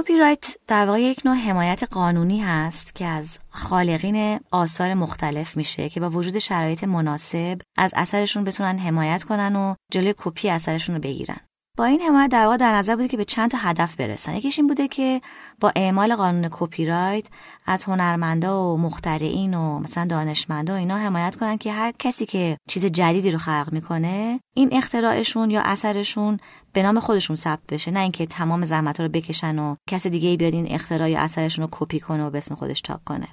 کپی 0.00 0.16
رایت 0.16 0.56
در 0.66 0.86
واقع 0.86 1.00
یک 1.00 1.20
نوع 1.24 1.34
حمایت 1.34 1.82
قانونی 1.82 2.40
هست 2.40 2.94
که 2.94 3.06
از 3.06 3.38
خالقین 3.50 4.40
آثار 4.50 4.94
مختلف 4.94 5.56
میشه 5.56 5.88
که 5.88 6.00
با 6.00 6.10
وجود 6.10 6.38
شرایط 6.38 6.84
مناسب 6.84 7.60
از 7.76 7.92
اثرشون 7.96 8.44
بتونن 8.44 8.78
حمایت 8.78 9.22
کنن 9.22 9.56
و 9.56 9.74
جلوی 9.92 10.14
کپی 10.16 10.50
اثرشون 10.50 10.94
رو 10.94 11.00
بگیرن. 11.00 11.40
با 11.80 11.86
این 11.86 12.00
حمایت 12.00 12.30
در 12.30 12.44
واقع 12.44 12.56
در 12.56 12.74
نظر 12.74 12.96
بوده 12.96 13.08
که 13.08 13.16
به 13.16 13.24
چند 13.24 13.50
تا 13.50 13.58
هدف 13.58 13.96
برسن. 13.96 14.34
یکیش 14.34 14.58
این 14.58 14.68
بوده 14.68 14.88
که 14.88 15.20
با 15.60 15.72
اعمال 15.76 16.16
قانون 16.16 16.48
کپی 16.52 16.86
رایت 16.86 17.24
از 17.66 17.84
هنرمندا 17.84 18.64
و 18.64 18.78
مخترعین 18.78 19.54
و 19.54 19.78
مثلا 19.78 20.04
دانشمندا 20.04 20.72
و 20.72 20.76
اینا 20.76 20.98
حمایت 20.98 21.36
کنن 21.36 21.58
که 21.58 21.72
هر 21.72 21.92
کسی 21.98 22.26
که 22.26 22.56
چیز 22.68 22.86
جدیدی 22.86 23.30
رو 23.30 23.38
خلق 23.38 23.68
می‌کنه 23.72 24.40
این 24.54 24.68
اختراعشون 24.72 25.50
یا 25.50 25.62
اثرشون 25.62 26.38
به 26.72 26.82
نام 26.82 27.00
خودشون 27.00 27.36
ثبت 27.36 27.66
بشه. 27.68 27.90
نه 27.90 28.00
اینکه 28.00 28.26
تمام 28.26 28.64
زحمت 28.64 29.00
رو 29.00 29.08
بکشن 29.08 29.58
و 29.58 29.74
کس 29.90 30.06
دیگه 30.06 30.28
ای 30.28 30.36
بیاد 30.36 30.54
این 30.54 30.66
اختراع 30.70 31.10
یا 31.10 31.20
اثرشون 31.20 31.62
رو 31.64 31.68
کپی 31.72 32.00
کنه 32.00 32.24
و 32.24 32.30
به 32.30 32.38
اسم 32.38 32.54
خودش 32.54 32.82
چاپ 32.82 33.00
کنه. 33.04 33.28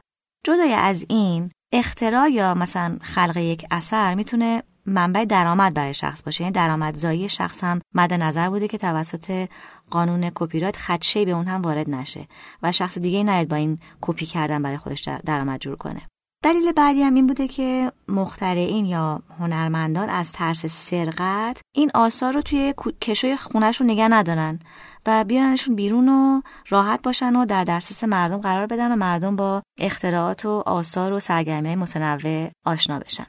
جدای 0.46 0.74
از 0.74 1.06
این 1.10 1.52
اختراع 1.74 2.30
یا 2.30 2.54
مثلا 2.54 2.98
خلق 3.02 3.38
یک 3.38 3.66
اثر 3.72 4.16
می‌تونه 4.16 4.64
منبع 4.88 5.26
درآمد 5.26 5.74
برای 5.74 5.94
شخص 5.94 6.22
باشه. 6.22 6.42
یعنی 6.42 6.52
درآمدزایی 6.52 7.30
شخص 7.30 7.64
هم 7.64 7.82
مد 7.96 8.14
نظر 8.14 8.50
بوده 8.50 8.68
که 8.68 8.78
توسط 8.78 9.48
قانون 9.90 10.32
کپی 10.36 10.60
رایت 10.60 10.78
خدشه 10.78 11.26
به 11.26 11.32
اون 11.32 11.48
هم 11.48 11.62
وارد 11.62 11.90
نشه 11.90 12.28
و 12.64 12.72
شخص 12.72 12.98
دیگه 12.98 13.24
نیاد 13.24 13.48
با 13.48 13.56
این 13.56 13.80
کپی 14.02 14.26
کردن 14.26 14.64
برای 14.64 14.78
خودش 14.78 15.02
درآمد 15.02 15.60
جور 15.60 15.76
کنه. 15.76 16.02
دلیل 16.44 16.72
بعدی 16.72 17.04
هم 17.04 17.14
این 17.14 17.28
بوده 17.28 17.48
که 17.48 17.92
مخترعین 18.08 18.86
یا 18.86 19.22
هنرمندان 19.40 20.10
از 20.10 20.32
ترس 20.32 20.66
سرقت 20.66 21.62
این 21.76 21.92
آثار 21.94 22.34
رو 22.34 22.42
توی 22.42 22.74
کشوی 23.02 23.38
خونهشون 23.38 23.90
نگه 23.90 24.08
ندارن 24.08 24.60
و 25.06 25.24
بیارنشون 25.24 25.76
بیرون 25.76 26.10
و 26.10 26.42
راحت 26.70 27.02
باشن 27.02 27.36
و 27.36 27.46
در 27.46 27.64
دسترس 27.64 28.04
مردم 28.04 28.38
قرار 28.38 28.66
بدن 28.66 28.92
و 28.92 28.96
مردم 28.96 29.36
با 29.36 29.64
اختراعات 29.80 30.46
و 30.46 30.64
آثار 30.66 31.14
و 31.14 31.20
سرگرمی 31.20 31.76
متنوع 31.76 32.50
آشنا 32.66 33.00
بشن. 33.00 33.28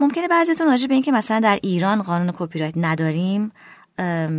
ممکنه 0.00 0.28
بعضیتون 0.28 0.66
راجع 0.66 0.86
به 0.86 0.94
اینکه 0.94 1.12
مثلا 1.12 1.40
در 1.40 1.58
ایران 1.62 2.02
قانون 2.02 2.32
کپی 2.38 2.58
رایت 2.58 2.74
نداریم 2.76 3.52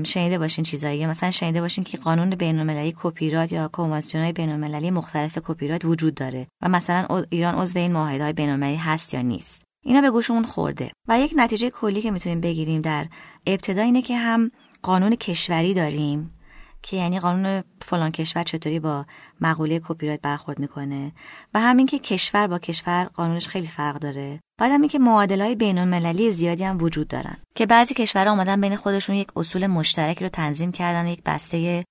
شنیده 0.03 0.39
باشین 0.39 0.63
چیزایی 0.63 1.05
مثلا 1.05 1.31
شنیده 1.31 1.61
باشین 1.61 1.83
که 1.83 1.97
قانون 1.97 2.29
بین‌المللی 2.29 2.93
کپی 2.97 3.29
رایت 3.29 3.51
یا 3.51 3.67
کنوانسیون‌های 3.67 4.33
بین‌المللی 4.33 4.91
مختلف 4.91 5.37
کپی 5.43 5.67
رایت 5.67 5.85
وجود 5.85 6.15
داره 6.15 6.47
و 6.61 6.69
مثلا 6.69 7.23
ایران 7.29 7.55
عضو 7.55 7.79
این 7.79 7.91
معاهده‌های 7.91 8.33
بین‌المللی 8.33 8.75
هست 8.75 9.13
یا 9.13 9.21
نیست. 9.21 9.61
اینا 9.85 10.01
به 10.01 10.11
گوشمون 10.11 10.43
خورده. 10.43 10.91
و 11.07 11.19
یک 11.19 11.33
نتیجه 11.35 11.69
کلی 11.69 12.01
که 12.01 12.11
می‌تونیم 12.11 12.41
بگیریم 12.41 12.81
در 12.81 13.07
ابتدا 13.45 13.81
اینه 13.81 14.01
که 14.01 14.17
هم 14.17 14.51
قانون 14.81 15.15
کشوری 15.15 15.73
داریم 15.73 16.33
که 16.81 16.97
یعنی 16.97 17.19
قانون 17.19 17.63
فلان 17.81 18.11
کشور 18.11 18.43
چطوری 18.43 18.79
با 18.79 19.05
مقوله 19.41 19.81
کپی 19.87 20.07
رایت 20.07 20.21
برخورد 20.21 20.59
می‌کنه 20.59 21.11
و 21.53 21.59
همین 21.59 21.85
که 21.85 21.99
کشور 21.99 22.47
با 22.47 22.59
کشور 22.59 23.03
قانونش 23.03 23.47
خیلی 23.47 23.67
فرق 23.67 23.99
داره. 23.99 24.39
بعد 24.59 24.71
هم 24.71 24.87
که 24.87 24.99
معادله 24.99 25.43
های 25.43 25.55
بین 25.55 25.77
المللی 25.77 26.31
زیادی 26.31 26.63
هم 26.63 26.77
وجود 26.81 27.07
دارن. 27.07 27.37
که 27.55 27.65
بعضی 27.65 27.93
کشورها 27.93 28.31
اومدن 28.31 28.61
بین 28.61 28.75
خودشون 28.75 29.15
یک 29.15 29.27
اصول 29.35 29.67
مشترکی 29.67 30.23
رو 30.23 30.29
تنظیم 30.29 30.71
کردن 30.71 31.05
و 31.05 31.09
یک 31.09 31.21
بسته 31.25 31.83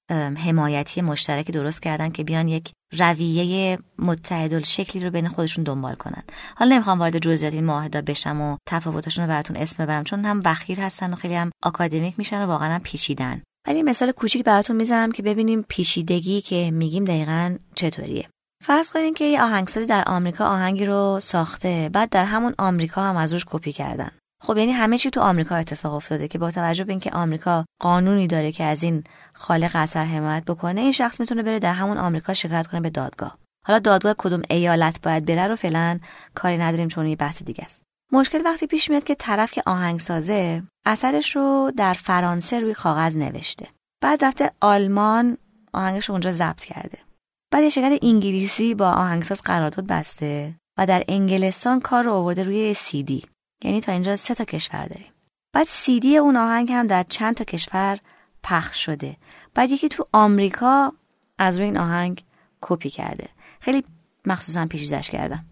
حمایتی 0.44 1.00
مشترکی 1.00 1.52
درست 1.52 1.82
کردن 1.82 2.10
که 2.10 2.24
بیان 2.24 2.48
یک 2.48 2.72
رویه 2.98 3.78
متحد 3.98 4.64
شکلی 4.64 5.04
رو 5.04 5.10
بین 5.10 5.28
خودشون 5.28 5.64
دنبال 5.64 5.94
کنن. 5.94 6.22
حالا 6.56 6.74
نمی‌خوام 6.74 6.98
وارد 6.98 7.18
جزئیات 7.18 7.54
این 7.54 7.64
معاهده 7.64 8.02
بشم 8.02 8.40
و 8.40 8.56
تفاوتاشون 8.68 9.24
رو 9.24 9.30
براتون 9.30 9.56
اسم 9.56 9.84
ببرم 9.84 10.04
چون 10.04 10.24
هم 10.24 10.40
بخیر 10.40 10.80
هستن 10.80 11.12
و 11.12 11.16
خیلی 11.16 11.34
هم 11.34 11.50
آکادمیک 11.62 12.14
میشن 12.18 12.42
و 12.42 12.46
واقعا 12.46 12.74
هم 12.74 12.80
پیچیدن. 12.80 13.42
ولی 13.68 13.82
مثال 13.82 14.12
کوچیک 14.12 14.44
براتون 14.44 14.76
می‌زنم 14.76 15.12
که 15.12 15.22
ببینیم 15.22 15.64
پیشیدگی 15.68 16.40
که 16.40 16.70
میگیم 16.70 17.04
دقیقا 17.04 17.56
چطوریه. 17.74 18.28
فرض 18.66 18.92
کنین 18.92 19.14
که 19.14 19.24
یه 19.24 19.42
آهنگسازی 19.42 19.86
در 19.86 20.04
آمریکا 20.06 20.46
آهنگی 20.46 20.86
رو 20.86 21.20
ساخته 21.22 21.90
بعد 21.92 22.10
در 22.10 22.24
همون 22.24 22.54
آمریکا 22.58 23.02
هم 23.02 23.16
از 23.16 23.32
روش 23.32 23.44
کپی 23.46 23.72
کردن. 23.72 24.10
خب 24.42 24.56
یعنی 24.56 24.72
همه 24.72 24.98
چی 24.98 25.10
تو 25.10 25.20
آمریکا 25.20 25.56
اتفاق 25.56 25.94
افتاده 25.94 26.28
که 26.28 26.38
با 26.38 26.50
توجه 26.50 26.84
به 26.84 26.92
اینکه 26.92 27.10
آمریکا 27.10 27.64
قانونی 27.80 28.26
داره 28.26 28.52
که 28.52 28.64
از 28.64 28.82
این 28.82 29.04
خالق 29.32 29.70
اثر 29.74 30.04
حمایت 30.04 30.44
بکنه 30.44 30.80
این 30.80 30.92
شخص 30.92 31.20
می‌تونه 31.20 31.42
بره 31.42 31.58
در 31.58 31.72
همون 31.72 31.98
آمریکا 31.98 32.34
شکایت 32.34 32.66
کنه 32.66 32.80
به 32.80 32.90
دادگاه. 32.90 33.38
حالا 33.66 33.78
دادگاه 33.78 34.14
کدوم 34.18 34.42
ایالت 34.50 35.02
باید 35.02 35.26
بره 35.26 35.46
رو 35.46 35.56
فعلا 35.56 36.00
کاری 36.34 36.58
نداریم 36.58 36.88
چون 36.88 37.06
یه 37.06 37.16
بحث 37.16 37.42
دیگه 37.42 37.64
است. 37.64 37.82
مشکل 38.12 38.42
وقتی 38.44 38.66
پیش 38.66 38.90
میاد 38.90 39.04
که 39.04 39.14
طرف 39.14 39.52
که 39.52 39.62
آهنگسازه 39.66 40.62
اثرش 40.86 41.36
رو 41.36 41.72
در 41.76 41.94
فرانسه 41.94 42.60
روی 42.60 42.74
کاغذ 42.74 43.16
نوشته. 43.16 43.66
بعد 44.02 44.24
رفته 44.24 44.50
آلمان 44.60 45.38
آهنگش 45.72 46.08
رو 46.08 46.12
اونجا 46.12 46.30
ضبط 46.30 46.64
کرده. 46.64 47.05
بعد 47.50 47.68
شرکت 47.68 47.98
انگلیسی 48.02 48.74
با 48.74 48.90
آهنگساز 48.90 49.42
قرارداد 49.42 49.86
بسته 49.86 50.54
و 50.78 50.86
در 50.86 51.04
انگلستان 51.08 51.80
کار 51.80 52.04
رو 52.04 52.12
آورده 52.12 52.42
روی 52.42 52.74
سی 52.74 53.02
دی 53.02 53.22
یعنی 53.64 53.80
تا 53.80 53.92
اینجا 53.92 54.16
سه 54.16 54.34
تا 54.34 54.44
کشور 54.44 54.86
داریم. 54.86 55.12
بعد 55.52 55.66
سی 55.70 56.00
دی 56.00 56.16
اون 56.16 56.36
آهنگ 56.36 56.72
هم 56.72 56.86
در 56.86 57.02
چند 57.02 57.34
تا 57.34 57.44
کشور 57.44 57.98
پخش 58.42 58.84
شده. 58.84 59.16
بعد 59.54 59.70
یکی 59.70 59.88
تو 59.88 60.04
آمریکا 60.12 60.92
از 61.38 61.56
روی 61.56 61.64
این 61.64 61.78
آهنگ 61.78 62.24
کپی 62.60 62.90
کرده. 62.90 63.28
خیلی 63.60 63.84
مخصوصا 64.26 64.66
پیشیدش 64.66 65.10
کردم. 65.10 65.44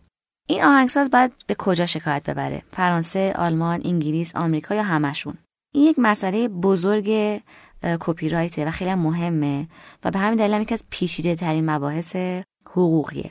این 0.48 0.64
آهنگساز 0.64 1.10
باید 1.10 1.32
به 1.46 1.54
کجا 1.54 1.86
شکایت 1.86 2.30
ببره؟ 2.30 2.62
فرانسه 2.70 3.32
آلمان 3.36 3.82
انگلیس 3.84 4.36
آمریکا 4.36 4.74
یا 4.74 4.82
همشون؟ 4.82 5.38
این 5.74 5.84
یک 5.84 5.96
مسئله 5.98 6.48
بزرگ 6.48 7.40
کپی 8.00 8.28
رایته 8.28 8.64
و 8.64 8.70
خیلی 8.70 8.94
مهمه 8.94 9.68
و 10.04 10.10
به 10.10 10.18
همین 10.18 10.38
دلیل 10.38 10.54
هم 10.54 10.62
یکی 10.62 10.74
از 10.74 10.84
پیچیده 10.90 11.34
ترین 11.34 11.70
مباحث 11.70 12.16
حقوقیه. 12.70 13.30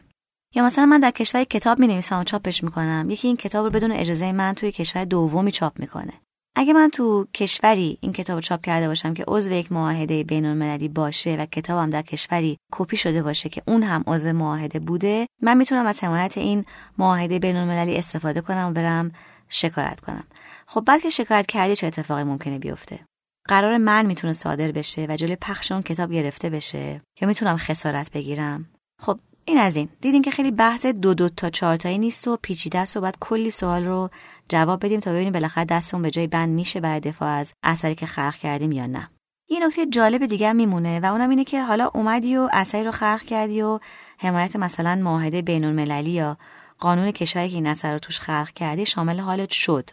یا 0.56 0.64
مثلا 0.64 0.86
من 0.86 1.00
در 1.00 1.12
کشور 1.12 1.44
کتاب 1.44 1.80
می 1.80 1.88
نویسم 1.88 2.20
و 2.20 2.24
چاپش 2.24 2.64
می‌کنم 2.64 3.08
یکی 3.10 3.28
این 3.28 3.38
کتاب 3.38 3.66
رو 3.66 3.72
بدون 3.72 3.92
اجازه 3.92 4.32
من 4.32 4.54
توی 4.54 4.72
کشور 4.72 5.06
دومی 5.06 5.52
چاپ 5.52 5.80
می‌کنه. 5.80 6.14
اگه 6.56 6.74
من 6.74 6.90
تو 6.90 7.28
کشوری 7.34 7.98
این 8.02 8.14
کتاب 8.14 8.40
چاپ 8.40 8.62
کرده 8.62 8.88
باشم 8.88 9.14
که 9.14 9.24
عضو 9.28 9.52
یک 9.52 9.72
معاهده 9.72 10.24
بین 10.24 10.46
المللی 10.46 10.88
باشه 10.88 11.36
و 11.36 11.46
کتابم 11.46 11.90
در 11.90 12.02
کشوری 12.02 12.58
کپی 12.72 12.98
شده 12.98 13.24
باشه 13.24 13.50
که 13.50 13.62
اون 13.68 13.84
هم 13.84 14.04
عضو 14.08 14.34
معاهده 14.34 14.80
بوده 14.80 15.28
من 15.42 15.58
می‌تونم 15.58 15.86
از 15.86 16.04
حمایت 16.04 16.38
این 16.38 16.66
معاهده 16.98 17.40
بین 17.40 17.56
المللی 17.56 17.98
استفاده 17.98 18.42
کنم 18.42 18.68
و 18.70 18.72
برم 18.72 19.12
شکایت 19.50 20.00
کنم. 20.00 20.24
خب 20.66 20.82
بعد 20.82 21.02
که 21.02 21.10
شکایت 21.10 21.46
کردی 21.46 21.76
چه 21.76 21.88
اتفاقی 21.88 22.24
ممکنه 22.24 22.60
بیفته؟ 22.60 23.00
قرار 23.48 23.78
من 23.78 24.06
می‌تونه 24.06 24.34
صادر 24.34 24.72
بشه 24.72 25.06
و 25.10 25.16
جلوی 25.16 25.36
پخش 25.36 25.72
اون 25.72 25.82
کتاب 25.82 26.12
گرفته 26.12 26.50
بشه 26.50 27.02
یا 27.22 27.28
می‌تونم 27.28 27.58
خسارت 27.58 28.12
بگیرم؟ 28.12 28.70
خب 29.02 29.20
این 29.46 29.58
از 29.58 29.76
این. 29.76 29.90
دیدین 30.02 30.22
که 30.22 30.32
خیلی 30.32 30.52
بحث 30.52 30.86
دو 30.86 31.14
دو 31.14 31.30
تا 31.30 31.50
چهار 31.50 31.78
تایی 31.78 31.98
نیست 31.98 32.28
و 32.28 32.38
پیچیده 32.42 32.80
است 32.80 32.98
و 32.98 33.02
باید 33.02 33.18
کلی 33.20 33.50
سوال 33.50 33.86
رو 33.86 34.10
جواب 34.50 34.86
بدیم 34.86 35.00
تا 35.00 35.12
ببینیم 35.12 35.34
بالاخره 35.34 35.66
دستمون 35.66 36.04
به 36.04 36.12
جای 36.12 36.28
بند 36.28 36.50
میشه 36.50 36.80
برای 36.80 37.00
دفاع 37.00 37.30
از 37.30 37.54
اثری 37.64 37.96
که 37.96 38.06
خلق 38.06 38.36
کردیم 38.36 38.72
یا 38.72 38.86
نه. 38.86 39.10
یه 39.50 39.68
نکته 39.68 39.86
جالب 39.86 40.26
دیگه 40.26 40.54
میمونه 40.54 41.00
و 41.00 41.06
اونم 41.06 41.30
اینه 41.30 41.44
که 41.44 41.64
حالا 41.64 41.92
اومدی 41.94 42.38
و 42.38 42.50
اثری 42.54 42.84
رو 42.84 42.92
خلق 42.92 43.22
کردی 43.22 43.62
و 43.62 43.80
حمایت 44.18 44.56
مثلا 44.56 44.96
معاهده 44.96 45.42
بین 45.42 45.66
المللی 45.66 46.12
یا 46.12 46.38
قانون 46.80 47.12
کشوری 47.12 47.50
که 47.50 47.56
این 47.56 47.68
اثر 47.68 47.94
رو 47.94 48.00
توش 48.00 48.20
خلق 48.20 48.50
کردی 48.50 48.86
شامل 48.86 49.20
حالت 49.20 49.52
شد. 49.52 49.90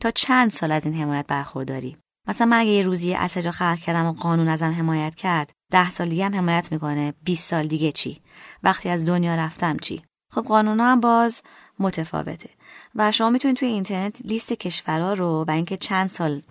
تا 0.00 0.10
چند 0.10 0.50
سال 0.50 0.72
از 0.72 0.86
این 0.86 0.94
حمایت 0.94 1.26
برخورداری؟ 1.28 1.96
مثلا 2.26 2.46
من 2.46 2.58
اگه 2.58 2.70
یه 2.70 2.82
روزی 2.82 3.16
رو 3.44 3.50
خلق 3.50 3.78
کردم 3.78 4.06
و 4.06 4.12
قانون 4.12 4.48
ازم 4.48 4.70
حمایت 4.70 5.14
کرد 5.14 5.52
ده 5.72 5.90
سال 5.90 6.08
دیگه 6.08 6.24
هم 6.24 6.34
حمایت 6.34 6.72
می‌کنه. 6.72 7.14
20 7.24 7.50
سال 7.50 7.66
دیگه 7.66 7.92
چی؟ 7.92 8.20
وقتی 8.62 8.88
از 8.88 9.06
دنیا 9.06 9.34
رفتم 9.34 9.76
چی؟ 9.76 10.02
خب 10.32 10.42
قانون 10.42 10.80
هم 10.80 11.00
باز 11.00 11.42
متفاوته. 11.78 12.50
و 12.94 13.12
شما 13.12 13.30
می‌تونید 13.30 13.56
توی 13.56 13.68
اینترنت 13.68 14.20
لیست 14.24 14.52
کشورها 14.52 15.12
رو 15.12 15.44
و 15.48 15.50
اینکه 15.50 15.76
چند 15.76 16.08
سال 16.08 16.42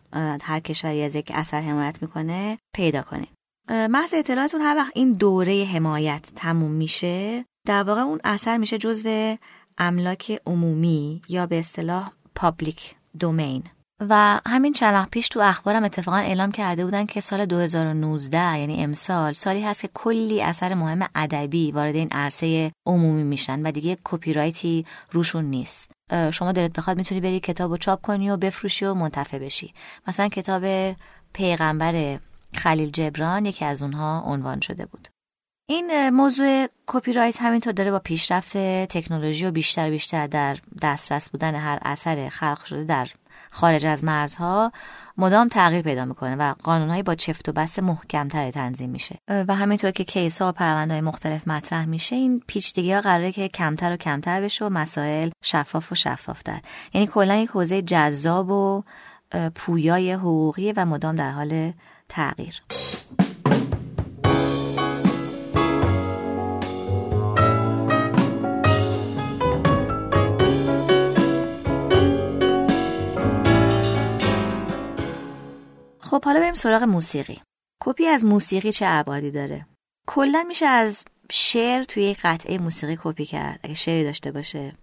هر 0.44 0.60
کشوری 0.60 1.04
از 1.04 1.16
یک 1.16 1.32
اثر 1.36 1.62
حمایت 1.62 2.02
می‌کنه 2.02 2.58
پیدا 2.74 3.02
کنید. 3.02 3.30
محض 3.70 4.14
اطلاعتون 4.14 4.62
هر 4.62 4.76
وقت 4.78 4.92
این 4.96 5.12
دوره 5.12 5.66
حمایت 5.74 6.22
تموم 6.36 6.72
میشه 6.72 7.46
در 7.68 7.84
واقع 7.84 8.02
اون 8.02 8.20
اثر 8.24 8.58
میشه 8.58 8.78
جزو 8.78 9.38
املاک 9.78 10.42
عمومی 10.46 11.22
یا 11.30 11.46
به 11.46 11.60
اصطلاح 11.60 12.12
public 12.36 12.96
domain 13.20 13.64
و 14.00 14.40
همین 14.46 14.74
چند 14.74 14.94
وقت 14.94 15.10
پیش 15.10 15.30
تو 15.30 15.40
اخبارم 15.40 15.84
اتفاقا 15.84 16.18
اعلام 16.18 16.52
کرده 16.52 16.86
بودن 16.86 17.06
که 17.06 17.22
سال 17.22 17.46
2019 17.46 18.60
یعنی 18.60 18.84
امسال 18.84 19.34
سالی 19.34 19.62
هست 19.62 19.82
که 19.82 19.90
کلی 19.94 20.42
اثر 20.42 20.74
مهم 20.74 21.08
ادبی 21.16 21.72
وارد 21.72 21.96
این 21.96 22.08
عرصه 22.12 22.72
عمومی 22.86 23.24
میشن 23.24 23.68
و 23.68 23.72
دیگه 23.72 23.98
کپی 24.04 24.34
رایتی 24.34 24.86
روشون 25.12 25.46
نیست. 25.46 25.92
شما 26.34 26.52
دلت 26.52 26.74
بخواد 26.74 26.98
می‌تونی 26.98 27.22
بری 27.22 27.40
کتاب 27.40 27.72
و 27.72 27.78
چاپ 27.78 28.02
کنی 28.02 28.30
و 28.30 28.38
بفروشی 28.38 28.86
و 28.86 28.94
منتفع 28.94 29.40
بشی. 29.40 29.74
مثلا 30.08 30.28
کتاب 30.28 30.96
پیغمبر 31.34 32.20
خلیل 32.56 32.90
جبران 32.90 33.46
یکی 33.46 33.66
از 33.66 33.82
اونها 33.82 34.24
عنوان 34.26 34.60
شده 34.60 34.86
بود. 34.86 35.08
این 35.70 36.10
موضوع 36.10 36.68
کپی 36.88 37.14
رایت 37.14 37.42
همینطور 37.42 37.74
داره 37.74 37.92
با 37.92 38.00
پیشرفت 38.00 38.58
تکنولوژی 38.88 39.46
و 39.46 39.52
بیشتر 39.52 39.90
بیشتر 39.90 40.28
در 40.28 40.58
دسترس 40.82 41.30
بودن 41.30 41.56
هر 41.56 41.80
اثر 41.82 42.30
خلق 42.30 42.64
شده 42.64 42.84
در 42.84 43.08
خارج 43.54 43.86
از 43.86 44.04
مرزها 44.04 44.72
مدام 45.18 45.48
تغییر 45.48 45.82
پیدا 45.82 46.06
می‌کنه 46.06 46.36
و 46.36 46.54
قانونهایی 46.64 47.04
با 47.04 47.16
چفت 47.16 47.50
و 47.50 47.52
بست 47.52 47.80
محکمتر 47.80 48.52
تنظیم 48.52 48.90
میشه. 48.90 49.18
و 49.28 49.56
همینطور 49.56 49.92
که 49.92 50.04
کیس 50.04 50.42
ها 50.42 50.50
و 50.50 50.52
پروندهای 50.52 51.02
مختلف 51.02 51.48
مطرح 51.48 51.86
میشه 51.86 52.16
این 52.16 52.44
پیچیدگی 52.48 52.94
ها 52.94 53.02
قراره 53.02 53.32
که 53.32 53.48
کمتر 53.48 53.94
و 53.94 53.98
کمتر 53.98 54.42
بشه 54.42 54.66
و 54.66 54.70
مسائل 54.70 55.30
شفاف 55.44 55.92
و 55.92 55.96
شفافتر. 55.96 56.60
یعنی 56.94 57.08
کلا 57.08 57.36
یک 57.36 57.50
حوزه 57.50 57.82
جذاب 57.82 58.50
و 58.50 58.84
پویای 59.56 60.14
حقوقی 60.14 60.72
و 60.72 60.86
مدام 60.86 61.16
در 61.16 61.32
حال 61.32 61.74
تغییر. 62.10 62.62
خب 76.14 76.26
حالا 76.26 76.40
بریم 76.40 76.54
سراغ 76.54 76.84
موسیقی. 76.84 77.42
کپی 77.82 78.06
از 78.06 78.26
موسیقی 78.26 78.72
چه 78.72 78.86
ابعادی 78.90 79.32
داره؟ 79.32 79.66
کلا 80.08 80.44
میشه 80.48 80.66
از 80.66 81.06
شعر 81.32 81.84
توی 81.84 82.04
یک 82.04 82.20
قطعه 82.24 82.58
موسیقی 82.58 82.98
کپی 83.04 83.26
کرد 83.26 83.60
اگه 83.64 83.74
شعری 83.74 84.04
داشته 84.04 84.32
باشه. 84.32 84.74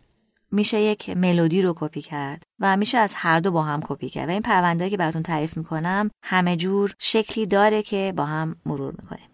میشه 0.52 0.80
یک 0.80 1.10
ملودی 1.10 1.62
رو 1.62 1.74
کپی 1.76 2.00
کرد 2.02 2.42
و 2.60 2.76
میشه 2.76 2.98
از 2.98 3.14
هر 3.16 3.40
دو 3.40 3.50
با 3.50 3.62
هم 3.62 3.80
کپی 3.84 4.08
کرد. 4.08 4.28
و 4.28 4.32
این 4.32 4.42
پرونده 4.42 4.90
که 4.90 4.96
براتون 4.96 5.22
تعریف 5.22 5.56
می‌کنم 5.56 6.10
همه 6.24 6.56
جور 6.56 6.94
شکلی 6.98 7.46
داره 7.46 7.82
که 7.82 8.12
با 8.16 8.24
هم 8.24 8.56
مرور 8.66 8.94
می‌کنیم. 9.02 9.30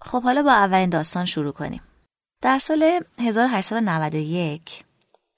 خب 0.00 0.22
حالا 0.22 0.42
با 0.42 0.52
اولین 0.52 0.90
داستان 0.90 1.24
شروع 1.24 1.52
کنیم. 1.52 1.82
در 2.42 2.58
سال 2.58 3.00
1891 3.18 4.84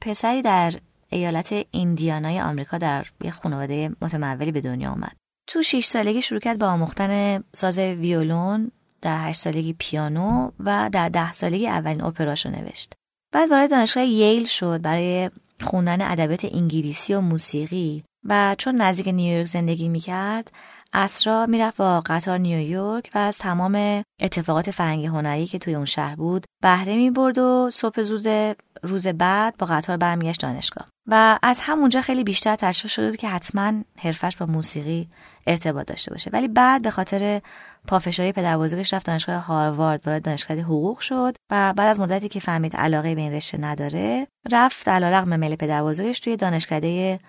پسری 0.01 0.43
در 0.43 0.73
ایالت 1.11 1.67
ایندیانای 1.71 2.41
آمریکا 2.41 2.79
در 2.79 3.07
یک 3.25 3.31
خانواده 3.31 3.97
متمولی 4.03 4.53
به 4.53 4.61
دنیا 4.61 4.91
اومد. 4.91 5.18
تو 5.49 5.63
6 5.63 5.85
سالگی 5.85 6.23
شروع 6.23 6.41
کرد 6.41 6.59
با 6.59 6.67
آموختن 6.67 7.45
ساز 7.53 7.79
ویولون 7.79 8.71
در 9.03 9.29
8 9.29 9.41
سالگی 9.41 9.73
پیانو 9.79 10.51
و 10.61 10.91
در 10.93 11.09
10 11.09 11.33
سالگی 11.33 11.69
اولین 11.69 12.03
اپراش 12.03 12.47
رو 12.47 12.53
نوشت. 12.53 12.93
بعد 13.33 13.51
وارد 13.51 13.71
دانشگاه 13.71 14.05
ییل 14.05 14.45
شد 14.45 14.83
برای 14.83 15.31
خوندن 15.61 16.03
ادبیات 16.03 16.45
انگلیسی 16.45 17.15
و 17.15 17.21
موسیقی 17.21 18.05
و 18.25 18.55
چون 18.59 18.77
نزدیک 18.77 19.09
نیویورک 19.09 19.47
زندگی 19.47 19.89
می‌کرد 19.89 20.53
اسرا 20.93 21.47
می‌رفت 21.47 21.77
با 21.77 22.01
قطار 22.01 22.39
نیویورک 22.39 23.11
و 23.15 23.19
از 23.19 23.39
تمام 23.39 24.03
اتفاقات 24.21 24.71
فرهنگی 24.71 25.07
هنری 25.07 25.47
که 25.47 25.59
توی 25.59 25.75
اون 25.75 25.85
شهر 25.85 26.17
بود 26.17 26.45
بهره 26.63 26.97
می 26.97 27.11
برد 27.11 27.39
و 27.39 27.71
صبح 27.73 28.03
زود 28.03 28.57
روز 28.83 29.07
بعد 29.07 29.57
با 29.59 29.67
قطار 29.67 29.97
برمیگشت 29.97 30.43
دانشگاه. 30.43 30.89
و 31.07 31.39
از 31.43 31.61
همونجا 31.61 32.01
خیلی 32.01 32.25
بیشتر 32.25 32.57
تشویق 32.57 32.93
شده 32.93 33.11
بود 33.11 33.19
که 33.19 33.29
حتما 33.29 33.73
حرفش 33.99 34.37
با 34.37 34.47
موسیقی 34.47 35.09
ارتباط 35.49 35.87
داشته 35.87 36.11
باشه. 36.11 36.31
ولی 36.33 36.49
بعد 36.49 36.83
به 36.83 36.91
خاطر 36.91 37.41
پافشاری 37.87 38.33
پدربزرگش 38.33 38.95
رفت 38.95 39.07
دانشگاه 39.07 39.47
هاروارد 39.47 40.07
وارد 40.07 40.23
دانشگاه 40.23 40.59
حقوق 40.59 40.99
شد 40.99 41.37
و 41.51 41.75
بعد 41.77 41.89
از 41.89 42.01
مدتی 42.01 42.29
که 42.29 42.41
فهمید 42.41 42.77
علاقه 42.77 43.15
به 43.15 43.21
این 43.21 43.33
رشته 43.33 43.59
نداره 43.59 44.27
رفت 44.53 44.89
علیرغم 44.89 45.39
میل 45.39 45.57
پدربزرگش 45.57 46.21
توی 46.21 46.37
دانشکده 46.37 47.21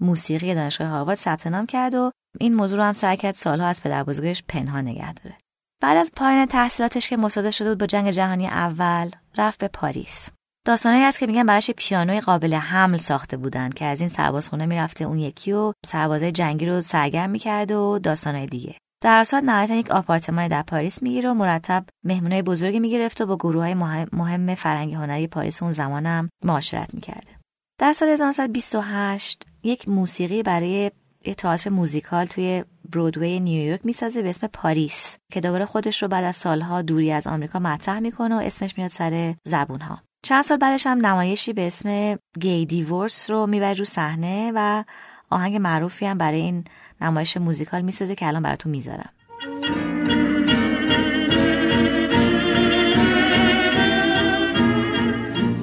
موسیقی 0.00 0.54
دانشگاه 0.54 0.88
هاروارد 0.88 1.18
ثبت 1.18 1.46
نام 1.46 1.66
کرد 1.66 1.94
و 1.94 2.10
این 2.40 2.54
موضوع 2.54 2.78
رو 2.78 2.84
هم 2.84 2.92
سعی 2.92 3.16
کرد 3.16 3.34
سالها 3.34 3.66
از 3.66 3.82
پدربزرگش 3.82 4.42
پنهان 4.48 4.84
نگه 4.84 5.12
داره. 5.12 5.36
بعد 5.82 5.96
از 5.96 6.12
پایان 6.16 6.46
تحصیلاتش 6.46 7.08
که 7.08 7.16
مصادف 7.16 7.54
شده 7.54 7.68
بود 7.68 7.78
با 7.78 7.86
جنگ 7.86 8.10
جهانی 8.10 8.46
اول 8.46 9.10
رفت 9.38 9.60
به 9.60 9.68
پاریس. 9.68 10.28
داستانهایی 10.66 11.04
هست 11.04 11.18
که 11.18 11.26
میگن 11.26 11.46
براش 11.46 11.70
پیانوی 11.70 12.20
قابل 12.20 12.54
حمل 12.54 12.98
ساخته 12.98 13.36
بودن 13.36 13.70
که 13.70 13.84
از 13.84 14.00
این 14.00 14.08
سربازخونه 14.08 14.66
می‌رفته 14.66 15.04
اون 15.04 15.18
یکی 15.18 15.52
و 15.52 15.72
سربازای 15.86 16.32
جنگی 16.32 16.66
رو 16.66 16.80
سرگرم 16.80 17.30
می‌کرد 17.30 17.72
و 17.72 17.98
داستانهای 17.98 18.46
دیگه. 18.46 18.74
در 19.02 19.24
سال 19.24 19.40
نهایتا 19.40 19.74
یک 19.74 19.90
آپارتمان 19.90 20.48
در 20.48 20.62
پاریس 20.62 21.02
می‌گیره 21.02 21.30
و 21.30 21.34
مرتب 21.34 21.84
مهمونای 22.04 22.42
بزرگی 22.42 22.80
می‌گرفت 22.80 23.20
و 23.20 23.26
با 23.26 23.36
گروه 23.36 23.62
های 23.62 23.74
مهم 24.12 24.54
فرنگی 24.54 24.94
هنری 24.94 25.26
پاریس 25.26 25.62
اون 25.62 25.72
زمانم 25.72 26.28
معاشرت 26.44 26.94
می‌کرده. 26.94 27.38
در 27.80 27.92
سال 27.92 28.08
1928 28.08 29.42
یک 29.62 29.88
موسیقی 29.88 30.42
برای 30.42 30.90
یه 31.24 31.34
تئاتر 31.34 31.70
موزیکال 31.70 32.26
توی 32.26 32.64
برودوی 32.92 33.40
نیویورک 33.40 33.80
می‌سازه 33.86 34.22
به 34.22 34.30
اسم 34.30 34.46
پاریس 34.46 35.16
که 35.32 35.40
دوباره 35.40 35.64
خودش 35.64 36.02
رو 36.02 36.08
بعد 36.08 36.24
از 36.24 36.36
سالها 36.36 36.82
دوری 36.82 37.12
از 37.12 37.26
آمریکا 37.26 37.58
مطرح 37.58 37.98
می‌کنه 37.98 38.34
و 38.34 38.38
اسمش 38.38 38.78
میاد 38.78 38.90
سر 38.90 39.34
زبون 39.44 39.80
ها 39.80 40.05
چند 40.26 40.44
سال 40.44 40.58
بعدش 40.58 40.86
هم 40.86 41.06
نمایشی 41.06 41.52
به 41.52 41.66
اسم 41.66 42.18
Gay 42.40 42.66
Divorce 42.66 43.30
رو 43.30 43.46
می‌بره 43.46 43.72
رو 43.72 43.84
صحنه 43.84 44.52
و 44.54 44.84
آهنگ 45.30 45.56
معروفی 45.56 46.06
هم 46.06 46.18
برای 46.18 46.40
این 46.40 46.64
نمایش 47.00 47.36
موزیکال 47.36 47.82
می‌سازه 47.82 48.14
که 48.14 48.26
الان 48.26 48.42
براتون 48.42 48.72
می‌ذارم. 48.72 49.10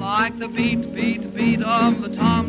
Like 0.00 0.38
the 0.38 0.48
beat, 0.56 0.82
beat, 0.96 1.22
beat 1.36 1.62
of 1.62 1.92
the 2.02 2.10
tom-tom 2.20 2.43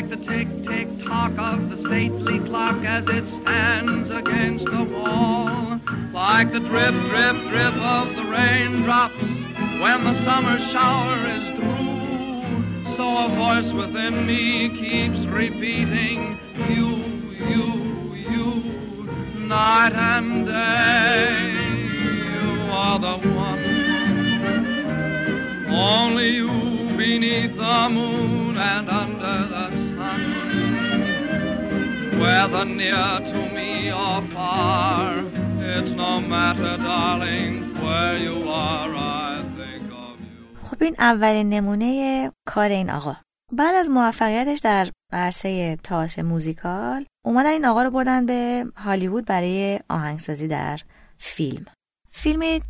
Like 0.00 0.08
the 0.08 0.16
tick-tick-tock 0.16 1.32
of 1.36 1.68
the 1.68 1.76
stately 1.86 2.38
clock 2.48 2.82
As 2.86 3.04
it 3.08 3.28
stands 3.42 4.08
against 4.08 4.64
the 4.64 4.84
wall 4.84 5.78
like 6.14 6.50
the 6.52 6.60
drip, 6.60 6.94
drip, 7.10 7.36
drip 7.50 7.74
of 7.74 8.16
the 8.16 8.24
raindrops 8.24 9.20
when 9.20 10.04
the 10.04 10.24
summer 10.24 10.58
shower 10.70 11.28
is 11.28 11.50
through. 11.50 12.96
So 12.96 13.14
a 13.14 13.28
voice 13.28 13.70
within 13.72 14.26
me 14.26 14.70
keeps 14.70 15.20
repeating, 15.26 16.38
You, 16.70 16.96
you, 17.46 18.14
you, 18.14 18.62
night 19.38 19.92
and 19.92 20.46
day. 20.46 21.28
You 22.40 22.72
are 22.72 22.98
the 22.98 23.18
one, 23.28 23.64
only 25.70 26.30
you 26.30 26.70
beneath 26.96 27.56
the 27.56 27.88
moon 27.88 28.58
and 28.58 28.90
under 28.90 29.48
the 29.48 29.70
sun. 29.70 29.79
Whether 32.22 32.64
near 32.80 33.12
to 33.30 33.40
me 33.56 33.70
or 34.04 34.18
far. 34.34 35.06
It's 35.74 35.92
no 36.04 36.12
matter, 36.34 36.72
darling, 36.88 37.52
where 37.82 38.16
you 38.26 38.36
are, 38.66 38.90
I 38.94 39.32
think 39.58 39.86
of 40.04 40.14
you. 40.20 40.58
خب 40.62 40.82
این 40.82 40.96
اولین 40.98 41.48
نمونه 41.48 42.32
کار 42.46 42.68
این 42.68 42.90
آقا 42.90 43.16
بعد 43.52 43.74
از 43.74 43.90
موفقیتش 43.90 44.58
در 44.58 44.88
عرصه 45.12 45.76
تئاتر 45.76 46.22
موزیکال 46.22 47.04
اومدن 47.24 47.50
این 47.50 47.64
آقا 47.64 47.82
رو 47.82 47.90
بردن 47.90 48.26
به 48.26 48.64
هالیوود 48.76 49.24
برای 49.24 49.80
آهنگسازی 49.88 50.48
در 50.48 50.78
فیلم 51.18 51.64
فیلمی 52.10 52.60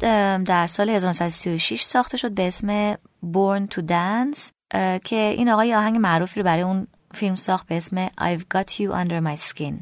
در 0.47 0.67
سال 0.67 0.91
1936 0.91 1.83
ساخته 1.83 2.17
شد 2.17 2.33
به 2.33 2.49
اسم 2.49 2.95
Born 2.95 3.75
to 3.75 3.81
Dance 3.81 4.51
که 5.05 5.35
این 5.37 5.51
آقا 5.51 5.65
یه 5.65 5.77
آهنگ 5.77 5.97
معروفی 5.97 6.41
رو 6.41 6.45
برای 6.45 6.63
اون 6.63 6.87
فیلم 7.15 7.35
ساخت 7.35 7.67
به 7.67 7.77
اسم 7.77 8.07
I've 8.07 8.43
Got 8.55 8.71
You 8.71 8.93
Under 8.93 9.27
My 9.27 9.41
Skin. 9.41 9.75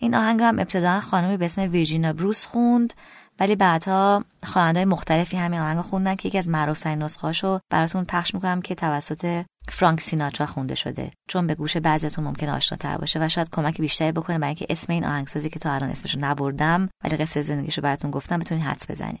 این 0.00 0.14
آهنگ 0.14 0.42
هم 0.42 0.58
ابتدا 0.58 1.00
خانمی 1.00 1.36
به 1.36 1.44
اسم 1.44 1.62
ویرجینا 1.62 2.12
بروس 2.12 2.46
خوند 2.46 2.92
ولی 3.40 3.56
بعدها 3.56 4.24
خواننده‌های 4.44 4.84
مختلفی 4.84 5.36
همین 5.36 5.60
آهنگ 5.60 5.80
خوندن 5.80 6.14
که 6.14 6.28
یکی 6.28 6.38
از 6.38 6.48
معروفترین 6.48 7.02
نسخه‌هاشو 7.02 7.58
براتون 7.70 8.04
پخش 8.04 8.34
می‌کنم 8.34 8.62
که 8.62 8.74
توسط 8.74 9.44
فرانک 9.68 10.00
سیناترا 10.00 10.46
خونده 10.46 10.74
شده. 10.74 11.10
چون 11.28 11.46
به 11.46 11.54
گوش 11.54 11.76
بعضیتون 11.76 12.24
ممکن 12.24 12.48
آشناتر 12.48 12.96
باشه 12.96 13.24
و 13.24 13.28
شاید 13.28 13.48
کمک 13.52 13.80
بیشتری 13.80 14.12
بکنه 14.12 14.38
برای 14.38 14.48
اینکه 14.48 14.66
اسم 14.70 14.92
این 14.92 15.04
آهنگسازی 15.04 15.50
که 15.50 15.58
تا 15.58 15.72
الان 15.72 15.90
اسمشو 15.90 16.18
نبردم 16.20 16.88
ولی 17.04 17.16
قصه 17.16 17.42
زندگیشو 17.42 17.82
براتون 17.82 18.10
گفتم 18.10 18.38
بتونید 18.38 18.64
حدس 18.64 18.90
بزنید. 18.90 19.20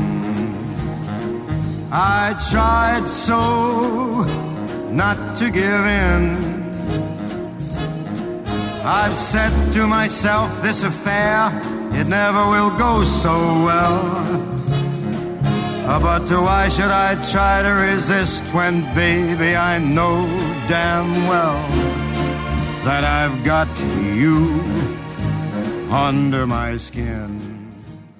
I 1.92 2.34
tried 2.50 3.06
so 3.26 3.40
not 5.02 5.18
to 5.38 5.44
give 5.60 5.84
in. 6.04 6.22
I've 9.00 9.16
said 9.32 9.52
to 9.74 9.86
myself, 9.98 10.48
this 10.62 10.80
affair, 10.92 11.36
it 12.00 12.06
never 12.06 12.42
will 12.54 12.70
go 12.86 12.92
so 13.04 13.34
well. 13.68 13.98
Uh, 15.88 15.98
But 16.08 16.26
why 16.48 16.62
should 16.74 16.92
I 17.08 17.10
try 17.34 17.54
to 17.68 17.72
resist 17.90 18.42
when, 18.56 18.74
baby, 18.94 19.50
I 19.72 19.74
know 19.96 20.16
damn 20.74 21.10
well 21.32 21.60
that 22.86 23.02
I've 23.18 23.38
got 23.52 23.70
you 24.22 24.36
under 26.08 26.42
my 26.46 26.76
skin? 26.86 27.30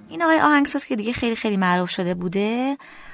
این 0.08 0.22
آقای 0.22 0.40
آهنگساز 0.40 0.84
که 0.84 0.96
دیگه 0.96 1.12
خیلی 1.12 1.36
خیلی 1.36 1.56
معروف 1.56 1.90
شده 1.90 2.14
بوده 2.14 2.76
اه، 2.78 3.09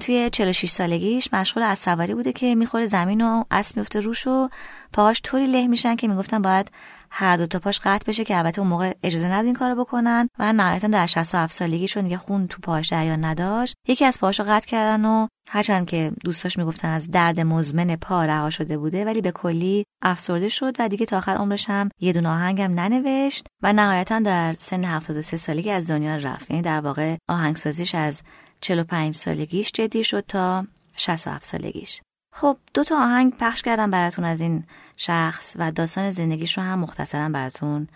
توی 0.00 0.30
46 0.32 0.70
سالگیش 0.70 1.28
مشغول 1.32 1.62
از 1.62 1.78
سواری 1.78 2.14
بوده 2.14 2.32
که 2.32 2.54
می‌خوره 2.54 2.86
زمین 2.86 3.20
و 3.20 3.44
اسب 3.50 3.76
میفته 3.76 4.00
روش 4.00 4.26
و 4.26 4.48
پاهاش 4.92 5.20
طوری 5.24 5.46
له 5.46 5.66
میشن 5.66 5.96
که 5.96 6.08
می‌گفتن 6.08 6.42
باید 6.42 6.70
هر 7.10 7.36
دو 7.36 7.46
تا 7.46 7.58
پاش 7.58 7.80
قطع 7.80 8.04
بشه 8.06 8.24
که 8.24 8.38
البته 8.38 8.60
اون 8.60 8.68
موقع 8.68 8.92
اجازه 9.02 9.28
نداد 9.28 9.44
این 9.44 9.54
کارو 9.54 9.84
بکنن 9.84 10.28
و 10.38 10.52
نهایتا 10.52 10.88
در 10.88 11.06
67 11.06 11.54
سالگی 11.54 11.88
چون 11.88 12.02
دیگه 12.02 12.16
خون 12.16 12.46
تو 12.46 12.58
پاهاش 12.62 12.88
جریان 12.88 13.24
نداشت 13.24 13.74
یکی 13.88 14.04
از 14.04 14.20
پاهاشو 14.20 14.44
قطع 14.44 14.66
کردن 14.66 15.04
و 15.04 15.26
هرچند 15.50 15.86
که 15.86 16.12
دوستاش 16.24 16.58
می‌گفتن 16.58 16.88
از 16.88 17.10
درد 17.10 17.40
مزمن 17.40 17.96
پا 17.96 18.24
رها 18.24 18.50
شده 18.50 18.78
بوده 18.78 19.04
ولی 19.04 19.20
به 19.20 19.32
کلی 19.32 19.84
افسرده 20.02 20.48
شد 20.48 20.76
و 20.78 20.88
دیگه 20.88 21.06
تا 21.06 21.18
آخر 21.18 21.36
عمرش 21.36 21.70
هم 21.70 21.88
یه 22.00 22.12
دونه 22.12 22.28
آهنگم 22.28 22.74
ننوشت 22.74 23.46
و 23.62 23.72
نهایتا 23.72 24.18
در 24.18 24.52
سن 24.52 24.84
73 24.84 25.36
سالگی 25.36 25.70
از 25.70 25.90
دنیا 25.90 26.16
رفت. 26.16 26.50
یعنی 26.50 26.62
در 26.62 26.80
واقع 26.80 27.16
آهنگسازیش 27.28 27.94
از 27.94 28.22
45 28.64 29.14
سالگیش 29.14 29.70
جدی 29.74 30.04
شد 30.04 30.24
تا 30.28 30.66
67 30.96 31.44
سالگیش. 31.44 32.02
خب 32.32 32.56
دو 32.74 32.84
تا 32.84 32.96
آهنگ 33.02 33.32
پخش 33.40 33.62
کردم 33.62 33.90
براتون 33.90 34.24
از 34.24 34.40
این 34.40 34.64
شخص 34.96 35.56
و 35.58 35.72
داستان 35.72 36.10
زندگیش 36.10 36.58
رو 36.58 36.64
هم 36.64 36.78
مختصرا 36.78 37.28
براتون 37.28 37.88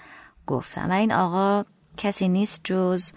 گفتم. 0.46 0.90
و 0.90 0.92
این 0.92 1.12
آقا 1.12 1.64
کسی 1.96 2.28
نیست 2.28 2.60
جز 2.64 3.12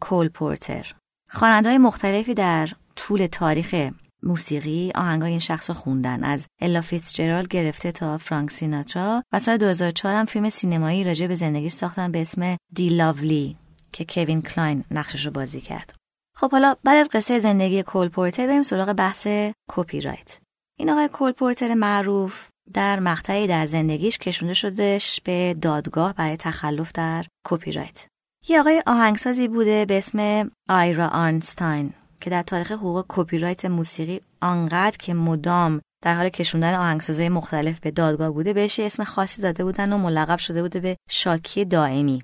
کول 0.00 0.28
پورتر. 0.28 0.94
خواننده 1.30 1.68
های 1.68 1.78
مختلفی 1.78 2.34
در 2.34 2.68
طول 2.96 3.26
تاریخ 3.26 3.90
موسیقی 4.22 4.92
آهنگای 4.94 5.30
این 5.30 5.38
شخص 5.38 5.70
رو 5.70 5.74
خوندن. 5.74 6.24
از 6.24 6.46
الا 6.60 6.80
فیتزجرالد 6.80 7.48
گرفته 7.48 7.92
تا 7.92 8.18
فرانک 8.18 8.50
سیناترا. 8.50 9.22
و 9.32 9.38
سال 9.38 9.56
2004 9.56 10.14
هم 10.14 10.24
فیلم 10.24 10.50
سینمایی 10.50 11.04
راجع 11.04 11.26
به 11.26 11.34
زندگیش 11.34 11.72
ساختن 11.72 12.12
به 12.12 12.20
اسم 12.20 12.56
دی 12.74 12.88
لاولی 12.88 13.56
که 13.92 14.06
کوین 14.08 14.42
کلاین 14.42 14.84
نقشش 14.90 15.26
رو 15.26 15.32
بازی 15.32 15.60
کرد. 15.60 16.01
خب 16.42 16.50
حالا 16.50 16.76
بعد 16.84 16.96
از 16.96 17.08
قصه 17.12 17.38
زندگی 17.38 17.82
کول 17.82 18.08
پورتر 18.08 18.46
بریم 18.46 18.62
سراغ 18.62 18.92
بحث 18.92 19.26
کپی 19.68 20.00
رایت. 20.00 20.38
این 20.78 20.90
آقای 20.90 21.08
کول 21.08 21.32
پورتر 21.32 21.74
معروف 21.74 22.48
در 22.74 23.00
مقطعی 23.00 23.46
در 23.46 23.66
زندگیش 23.66 24.18
کشونده 24.18 24.54
شدش 24.54 25.20
به 25.24 25.56
دادگاه 25.62 26.14
برای 26.14 26.36
تخلف 26.36 26.92
در 26.92 27.24
کپی 27.44 27.72
رایت. 27.72 28.06
یه 28.48 28.60
آقای 28.60 28.82
آهنگسازی 28.86 29.48
بوده 29.48 29.84
به 29.84 29.98
اسم 29.98 30.50
آیرا 30.68 31.08
آرنستاین 31.08 31.92
که 32.20 32.30
در 32.30 32.42
تاریخ 32.42 32.72
حقوق 32.72 33.04
کپی 33.08 33.38
رایت 33.38 33.64
موسیقی 33.64 34.20
آنقدر 34.40 34.96
که 34.96 35.14
مدام 35.14 35.80
در 36.04 36.14
حال 36.14 36.28
کشوندن 36.28 36.74
آهنگسازهای 36.74 37.28
مختلف 37.28 37.80
به 37.80 37.90
دادگاه 37.90 38.30
بوده 38.30 38.52
بهش 38.52 38.80
اسم 38.80 39.04
خاصی 39.04 39.42
داده 39.42 39.64
بودن 39.64 39.92
و 39.92 39.98
ملقب 39.98 40.38
شده 40.38 40.62
بوده 40.62 40.80
به 40.80 40.96
شاکی 41.10 41.64
دائمی. 41.64 42.22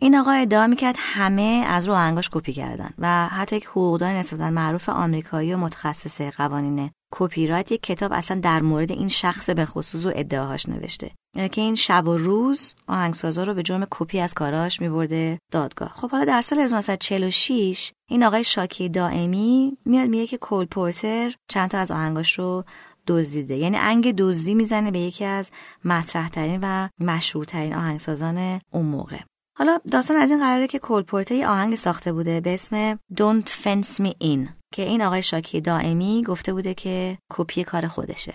این 0.00 0.16
آقا 0.16 0.30
ادعا 0.30 0.66
می‌کرد 0.66 0.96
همه 0.98 1.64
از 1.68 1.88
رو 1.88 1.94
آهنگاش 1.94 2.30
کپی 2.32 2.52
کردن 2.52 2.90
و 2.98 3.28
حتی 3.28 3.56
یک 3.56 3.64
حقوقدان 3.64 4.14
نسبتا 4.14 4.50
معروف 4.50 4.88
آمریکایی 4.88 5.54
و 5.54 5.56
متخصص 5.56 6.20
قوانین 6.20 6.90
کپی 7.10 7.46
رایت 7.46 7.72
یک 7.72 7.82
کتاب 7.82 8.12
اصلا 8.12 8.40
در 8.40 8.62
مورد 8.62 8.92
این 8.92 9.08
شخص 9.08 9.50
به 9.50 9.64
خصوص 9.64 10.06
و 10.06 10.12
ادعاهاش 10.14 10.68
نوشته. 10.68 11.10
که 11.52 11.60
این 11.60 11.74
شب 11.74 12.08
و 12.08 12.16
روز 12.16 12.74
آهنگسازا 12.86 13.42
رو 13.42 13.54
به 13.54 13.62
جرم 13.62 13.86
کپی 13.90 14.20
از 14.20 14.34
کاراش 14.34 14.80
میبرده 14.80 15.38
دادگاه. 15.52 15.88
خب 15.94 16.10
حالا 16.10 16.24
در 16.24 16.40
سال 16.40 16.58
1946 16.58 17.92
این 18.08 18.24
آقای 18.24 18.44
شاکی 18.44 18.88
دائمی 18.88 19.76
میاد 19.84 20.08
میگه 20.08 20.26
که 20.26 20.38
کول 20.38 20.64
پورتر 20.64 21.34
چند 21.48 21.70
تا 21.70 21.78
از 21.78 21.90
آهنگاش 21.90 22.38
رو 22.38 22.64
دزدیده. 23.06 23.56
یعنی 23.56 23.76
انگ 23.76 24.16
دزدی 24.16 24.54
می‌زنه 24.54 24.90
به 24.90 24.98
یکی 24.98 25.24
از 25.24 25.50
مطرح 25.84 26.28
ترین 26.28 26.60
و 26.62 26.88
مشهورترین 27.00 27.74
آهنگسازان 27.74 28.60
اون 28.72 28.86
موقع. 28.86 29.18
حالا 29.58 29.78
داستان 29.92 30.16
از 30.16 30.30
این 30.30 30.40
قراره 30.40 30.66
که 30.66 30.78
کول 30.78 31.02
پورتر 31.02 31.34
یه 31.34 31.48
آهنگ 31.48 31.74
ساخته 31.74 32.12
بوده 32.12 32.40
به 32.40 32.54
اسم 32.54 32.94
Don't 32.94 33.48
Fence 33.64 34.02
Me 34.02 34.12
In 34.22 34.48
که 34.72 34.82
این 34.82 35.02
آقای 35.02 35.22
شاکی 35.22 35.60
دائمی 35.60 36.22
گفته 36.26 36.52
بوده 36.52 36.74
که 36.74 37.18
کپی 37.28 37.64
کار 37.64 37.86
خودشه 37.86 38.34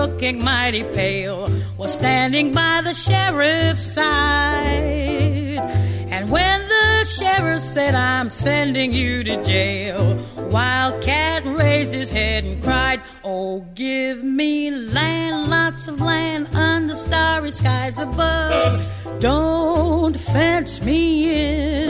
looking 0.00 0.38
mighty 0.44 0.84
pale, 0.96 1.46
was 1.78 1.92
standing 1.92 2.50
by 2.52 2.80
the 2.82 2.94
sheriff's 3.04 3.86
side. 3.96 5.60
And 6.14 6.30
when 6.30 6.65
sheriff 7.05 7.61
said, 7.61 7.93
I'm 7.95 8.29
sending 8.29 8.93
you 8.93 9.23
to 9.23 9.43
jail, 9.43 10.17
Wildcat 10.51 11.45
raised 11.45 11.93
his 11.93 12.09
head 12.09 12.43
and 12.43 12.61
cried, 12.63 13.01
Oh, 13.23 13.61
give 13.75 14.23
me 14.23 14.71
land, 14.71 15.49
lots 15.49 15.87
of 15.87 16.01
land 16.01 16.43
under 16.55 16.95
starry 16.95 17.51
skies 17.51 17.97
above. 17.99 18.71
Don't 19.19 20.17
fence 20.33 20.81
me 20.81 21.03
in. 21.41 21.87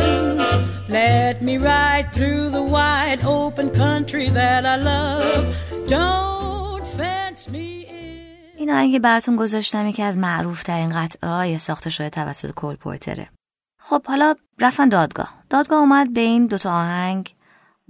Let 0.89 1.41
me 1.41 1.58
ride 1.58 2.08
through 2.12 2.50
the 2.50 2.63
wide 2.63 3.24
open 3.24 3.67
country 3.71 4.30
that 4.30 4.65
I 4.65 4.76
love. 4.76 5.43
Don't 5.88 6.86
fence 6.97 7.50
me 7.50 7.86
in. 7.86 8.56
این 8.58 8.71
آهنگی 8.71 9.00
براتون 9.00 9.36
گذاشتم 9.36 9.88
یکی 9.88 10.04
از 10.04 10.17
معروف 10.17 10.63
ترین 10.63 10.89
قطعه 10.89 11.30
های 11.30 11.58
ساخته 11.58 11.89
شده 11.89 12.10
توسط 12.10 12.52
کول 12.52 12.76
پورتره 12.76 13.30
خب 13.88 14.07
حالا 14.07 14.35
رفتن 14.61 14.88
دادگاه. 14.88 15.35
دادگاه 15.51 15.79
اومد 15.81 16.12
به 16.14 16.20
این 16.20 16.46
دوتا 16.46 16.72
آهنگ 16.72 17.35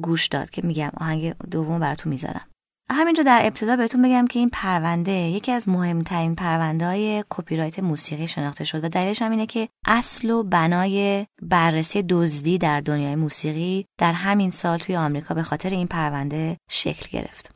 گوش 0.03 0.29
داد 0.29 0.51
که 0.51 0.63
میگم 0.67 0.91
آهنگ 1.01 1.35
دوم 1.51 1.81
براتون 1.81 2.11
می‌ذارم. 2.11 2.49
همینجا 2.91 3.23
در 3.23 3.41
ابتدا 3.43 3.77
بهتون 3.77 4.03
بگم 4.03 4.27
که 4.27 4.39
این 4.39 4.51
پرونده 4.51 5.13
یکی 5.13 5.53
از 5.53 5.69
مهمترین 5.69 6.35
پرونده 6.35 6.87
های 6.87 7.25
کپی 7.31 7.57
رایت 7.57 7.79
موسیقی 7.79 8.29
شناخته 8.29 8.65
شد 8.65 8.85
و 8.85 8.89
دلیلش 8.89 9.23
هم 9.23 9.31
اینه 9.31 9.47
که 9.47 9.69
اصل 9.87 10.31
و 10.31 10.43
بنای 10.43 11.27
بررسی 11.43 12.03
دزدی 12.03 12.59
در 12.59 12.81
دنیای 12.81 13.17
موسیقی 13.17 13.87
در 13.99 14.13
همین 14.13 14.51
سال 14.51 14.79
توی 14.79 14.97
آمریکا 14.97 15.35
به 15.35 15.43
خاطر 15.43 15.71
این 15.71 15.87
پرونده 15.87 16.57
شکل 16.71 17.19
گرفت. 17.19 17.51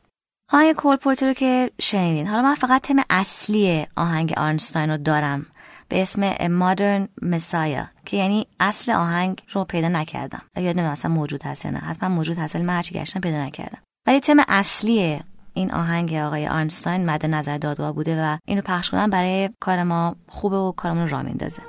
آهنگ 0.53 0.75
کول 0.75 0.95
پورتر 0.95 1.27
رو 1.27 1.33
که 1.33 1.71
شنیدین. 1.81 2.27
حالا 2.27 2.41
من 2.41 2.55
فقط 2.55 2.81
تم 2.81 3.03
اصلی 3.09 3.87
آهنگ 3.95 4.33
آرنستاین 4.37 4.89
رو 4.89 4.97
دارم 4.97 5.45
به 5.91 6.01
اسم 6.01 6.33
A 6.33 6.47
Modern 6.47 7.25
Messiah 7.25 7.85
که 8.05 8.17
یعنی 8.17 8.47
اصل 8.59 8.91
آهنگ 8.91 9.41
رو 9.49 9.63
پیدا 9.63 9.87
نکردم. 9.87 10.41
یاد 10.55 10.65
نمی‌دونم 10.65 10.91
اصلا 10.91 11.11
موجود 11.11 11.43
هست 11.43 11.65
یا 11.65 11.71
نه. 11.71 11.79
حتما 11.79 12.09
موجود 12.09 12.37
هست 12.37 12.55
ولی 12.55 12.63
من 12.63 12.75
هرچی 12.75 12.93
گشتم 12.93 13.19
پیدا 13.19 13.45
نکردم. 13.45 13.77
ولی 14.07 14.19
تم 14.19 14.37
اصلی 14.47 15.19
این 15.53 15.71
آهنگ 15.71 16.13
آقای 16.13 16.47
آرنستاین 16.47 17.05
مد 17.05 17.25
نظر 17.25 17.57
دادگاه 17.57 17.91
بوده 17.91 18.23
و 18.23 18.37
اینو 18.47 18.61
پخش 18.61 18.89
کنم 18.89 19.09
برای 19.09 19.49
کار 19.59 19.83
ما 19.83 20.15
خوبه 20.27 20.57
و 20.57 20.71
کارمون 20.71 21.03
رو 21.03 21.09
راه 21.09 21.21
میندازه. 21.21 21.61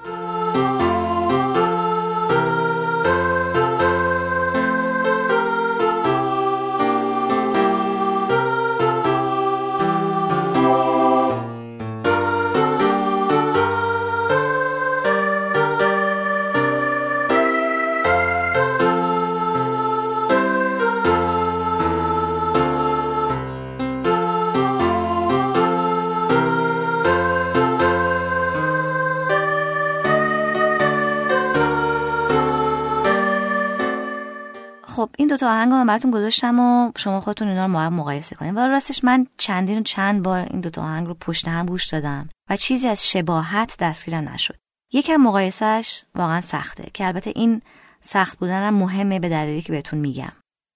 خب 35.02 35.10
این 35.18 35.28
دوتا 35.28 35.50
آهنگ 35.50 35.72
من 35.72 35.86
براتون 35.86 36.10
گذاشتم 36.10 36.60
و 36.60 36.92
شما 36.96 37.20
خودتون 37.20 37.48
اینا 37.48 37.66
رو 37.66 37.90
مقایسه 37.90 38.36
کنید 38.36 38.56
و 38.56 38.58
راستش 38.58 39.04
من 39.04 39.26
چندین 39.36 39.82
چند 39.82 40.22
بار 40.22 40.40
این 40.50 40.60
دوتا 40.60 40.82
آهنگ 40.82 41.06
رو 41.06 41.14
پشت 41.14 41.48
هم 41.48 41.66
گوش 41.66 41.86
دادم 41.86 42.28
و 42.50 42.56
چیزی 42.56 42.88
از 42.88 43.10
شباهت 43.10 43.76
دستگیرم 43.78 44.28
نشد. 44.28 44.54
یکم 44.92 45.16
مقایسهش 45.16 46.04
واقعا 46.14 46.40
سخته 46.40 46.90
که 46.94 47.06
البته 47.06 47.32
این 47.36 47.62
سخت 48.00 48.38
بودنم 48.38 48.74
مهمه 48.74 49.18
به 49.18 49.28
دلیلی 49.28 49.62
که 49.62 49.72
بهتون 49.72 49.98
میگم. 49.98 50.32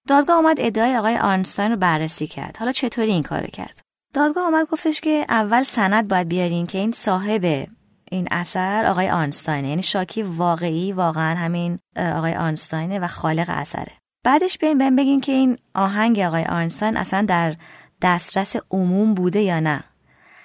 دادگاه 0.07 0.35
اومد 0.35 0.57
ادعای 0.59 0.97
آقای 0.97 1.17
آرنستاین 1.17 1.71
رو 1.71 1.77
بررسی 1.77 2.27
کرد. 2.27 2.57
حالا 2.57 2.71
چطوری 2.71 3.11
این 3.11 3.23
کارو 3.23 3.47
کرد؟ 3.47 3.79
دادگاه 4.13 4.43
اومد 4.43 4.67
گفتش 4.67 5.01
که 5.01 5.25
اول 5.29 5.63
سند 5.63 6.07
باید 6.07 6.27
بیارین 6.27 6.67
که 6.67 6.77
این 6.77 6.91
صاحب 6.91 7.67
این 8.11 8.27
اثر 8.31 8.85
آقای 8.85 9.09
آرنستاینه. 9.09 9.69
یعنی 9.69 9.83
شاکی 9.83 10.23
واقعی 10.23 10.91
واقعا 10.91 11.35
همین 11.35 11.79
آقای 11.95 12.35
آرنستاینه 12.35 12.99
و 12.99 13.07
خالق 13.07 13.45
اثره. 13.49 13.91
بعدش 14.27 14.57
بیاین 14.57 14.77
بهم 14.77 14.95
بگین 14.95 15.21
که 15.21 15.31
این 15.31 15.57
آهنگ 15.75 16.19
آقای 16.19 16.43
آرنستاین 16.43 16.97
اصلا 16.97 17.25
در 17.27 17.55
دسترس 18.01 18.55
عموم 18.71 19.13
بوده 19.13 19.41
یا 19.41 19.59
نه. 19.59 19.83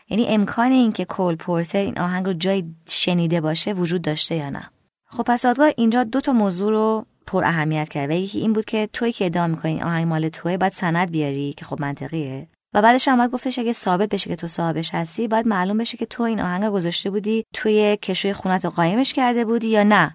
یعنی 0.08 0.26
امکان 0.26 0.72
این 0.72 0.92
که 0.92 1.04
کول 1.04 1.36
پورتر 1.36 1.78
این 1.78 1.98
آهنگ 1.98 2.26
رو 2.26 2.32
جای 2.32 2.64
شنیده 2.88 3.40
باشه 3.40 3.72
وجود 3.72 4.02
داشته 4.02 4.34
یا 4.34 4.50
نه. 4.50 4.70
خب 5.06 5.22
پس 5.22 5.42
دادگاه 5.42 5.72
اینجا 5.76 6.04
دو 6.04 6.20
تا 6.20 6.32
موضوع 6.32 6.70
رو 6.70 7.06
پر 7.26 7.44
اهمیت 7.44 7.88
کرد 7.88 8.10
یکی 8.10 8.38
این 8.38 8.52
بود 8.52 8.64
که 8.64 8.88
توی 8.92 9.12
که 9.12 9.26
ادعا 9.26 9.46
می‌کنی 9.46 9.72
این 9.72 9.82
آهنگ 9.82 10.06
مال 10.06 10.28
توه 10.28 10.56
باید 10.56 10.72
سند 10.72 11.10
بیاری 11.10 11.52
که 11.52 11.64
خب 11.64 11.80
منطقیه. 11.80 12.48
و 12.74 12.82
بعدش 12.82 13.08
هم 13.08 13.26
گفتش 13.26 13.58
اگه 13.58 13.72
ثابت 13.72 14.08
بشه 14.08 14.30
که 14.30 14.36
تو 14.36 14.48
صاحبش 14.48 14.94
هستی 14.94 15.28
باید 15.28 15.48
معلوم 15.48 15.78
بشه 15.78 15.96
که 15.96 16.06
تو 16.06 16.22
این 16.22 16.40
آهنگ 16.40 16.64
رو 16.64 16.72
گذاشته 16.72 17.10
بودی 17.10 17.44
توی 17.54 17.96
کشوی 17.96 18.32
خونت 18.32 18.64
رو 18.64 18.70
قایمش 18.70 19.12
کرده 19.12 19.44
بودی 19.44 19.68
یا 19.68 19.82
نه. 19.82 20.14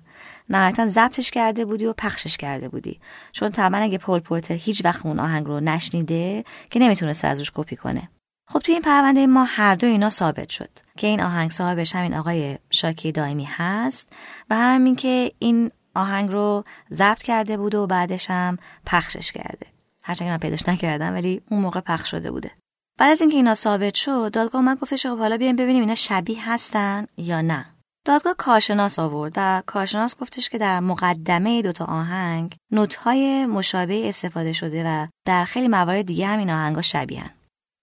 نهایتا 0.50 0.88
ضبطش 0.88 1.32
کرده 1.32 1.66
بودی 1.66 1.86
و 1.86 1.94
پخشش 1.94 2.38
کرده 2.38 2.70
بودی. 2.70 3.00
چون 3.32 3.52
طبعا 3.52 3.82
اگه 3.82 3.98
پول 3.98 4.20
پورتر 4.20 4.54
هیچ 4.54 4.86
وقت 4.86 5.06
اون 5.06 5.20
آهنگ 5.20 5.46
رو 5.46 5.60
نشنیده 5.60 6.44
که 6.70 6.80
نمی‌تونست 6.80 7.26
ازش 7.26 7.52
کپی 7.56 7.76
کنه. 7.76 8.10
خب 8.50 8.60
توی 8.60 8.74
این 8.74 8.84
پرونده 8.84 9.28
ما 9.28 9.44
هر 9.44 9.76
دو 9.76 9.88
اینا 9.88 10.10
ثابت 10.10 10.50
شد. 10.50 10.70
که 10.98 11.08
این 11.08 11.22
آهنگ 11.22 11.52
صاحبش 11.52 11.96
همین 11.96 12.14
آقای 12.14 12.58
شاکی 12.70 13.12
دائمی 13.12 13.48
هست 13.52 14.08
و 14.50 14.56
همین 14.56 14.96
که 14.96 15.32
این 15.40 15.72
آهنگ 15.96 16.32
رو 16.32 16.64
ضبط 16.94 17.22
کرده 17.22 17.58
بود 17.58 17.76
و 17.76 17.88
بعدش 17.88 18.30
هم 18.30 18.58
پخشش 18.86 19.32
کرده. 19.32 19.68
هرچند 20.04 20.28
من 20.28 20.38
پیداش 20.38 20.70
نکردم 20.70 21.14
ولی 21.14 21.42
اون 21.50 21.62
موقع 21.62 21.80
پخش 21.80 22.12
شده 22.12 22.32
بوده. 22.32 22.52
بعد 23.00 23.12
از 23.12 23.22
اینکه 23.22 23.38
اینا 23.38 23.54
ثابت 23.54 23.96
شد 23.96 24.32
دادگاه 24.34 24.62
اومد 24.62 24.80
گفتش 24.80 25.06
خب 25.06 25.18
حالا 25.18 25.38
بیایم 25.38 25.56
ببینیم 25.56 25.82
اینا 25.82 25.96
شبیه 25.96 26.52
هستن 26.52 27.08
یا 27.18 27.42
نه. 27.42 27.66
دادگاه 28.08 28.36
کارشناس 28.38 29.00
آورد 29.00 29.34
و 29.36 29.64
کارشناس 29.66 30.16
گفتش 30.16 30.50
که 30.50 30.58
در 30.58 30.80
مقدمه 30.80 31.62
دوتا 31.62 31.86
آهنگ 31.86 32.56
نوتهای 32.72 33.46
مشابه 33.46 34.10
استفاده 34.10 34.54
شده 34.54 34.84
و 34.86 35.08
در 35.26 35.46
خیلی 35.46 35.68
موارد 35.68 36.06
دیگه 36.06 36.28
هم 36.28 36.40
این 36.40 36.50
آهنگا 36.50 36.82
شبیهن 36.82 37.30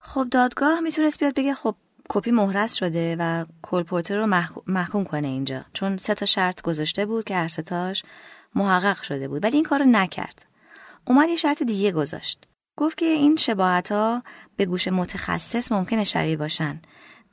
خب 0.01 0.27
دادگاه 0.31 0.79
می‌تونست 0.79 1.19
بیاد 1.19 1.35
بگه 1.35 1.53
خب 1.53 1.75
کپی 2.09 2.31
مهرس 2.31 2.73
شده 2.73 3.15
و 3.19 3.45
کلپورتر 3.61 4.17
رو 4.17 4.27
محکوم 4.67 5.03
کنه 5.03 5.27
اینجا 5.27 5.65
چون 5.73 5.97
سه 5.97 6.13
تا 6.13 6.25
شرط 6.25 6.61
گذاشته 6.61 7.05
بود 7.05 7.23
که 7.23 7.35
هر 7.35 7.47
ستاش 7.47 8.03
محقق 8.55 9.01
شده 9.01 9.27
بود 9.27 9.43
ولی 9.43 9.55
این 9.55 9.65
کارو 9.65 9.85
نکرد. 9.85 10.45
اومد 11.07 11.29
یه 11.29 11.35
شرط 11.35 11.63
دیگه 11.63 11.91
گذاشت. 11.91 12.47
گفت 12.77 12.97
که 12.97 13.05
این 13.05 13.35
شباهت 13.35 13.89
به 14.57 14.65
گوش 14.65 14.87
متخصص 14.87 15.71
ممکنه 15.71 16.03
شبیه 16.03 16.37
باشن. 16.37 16.81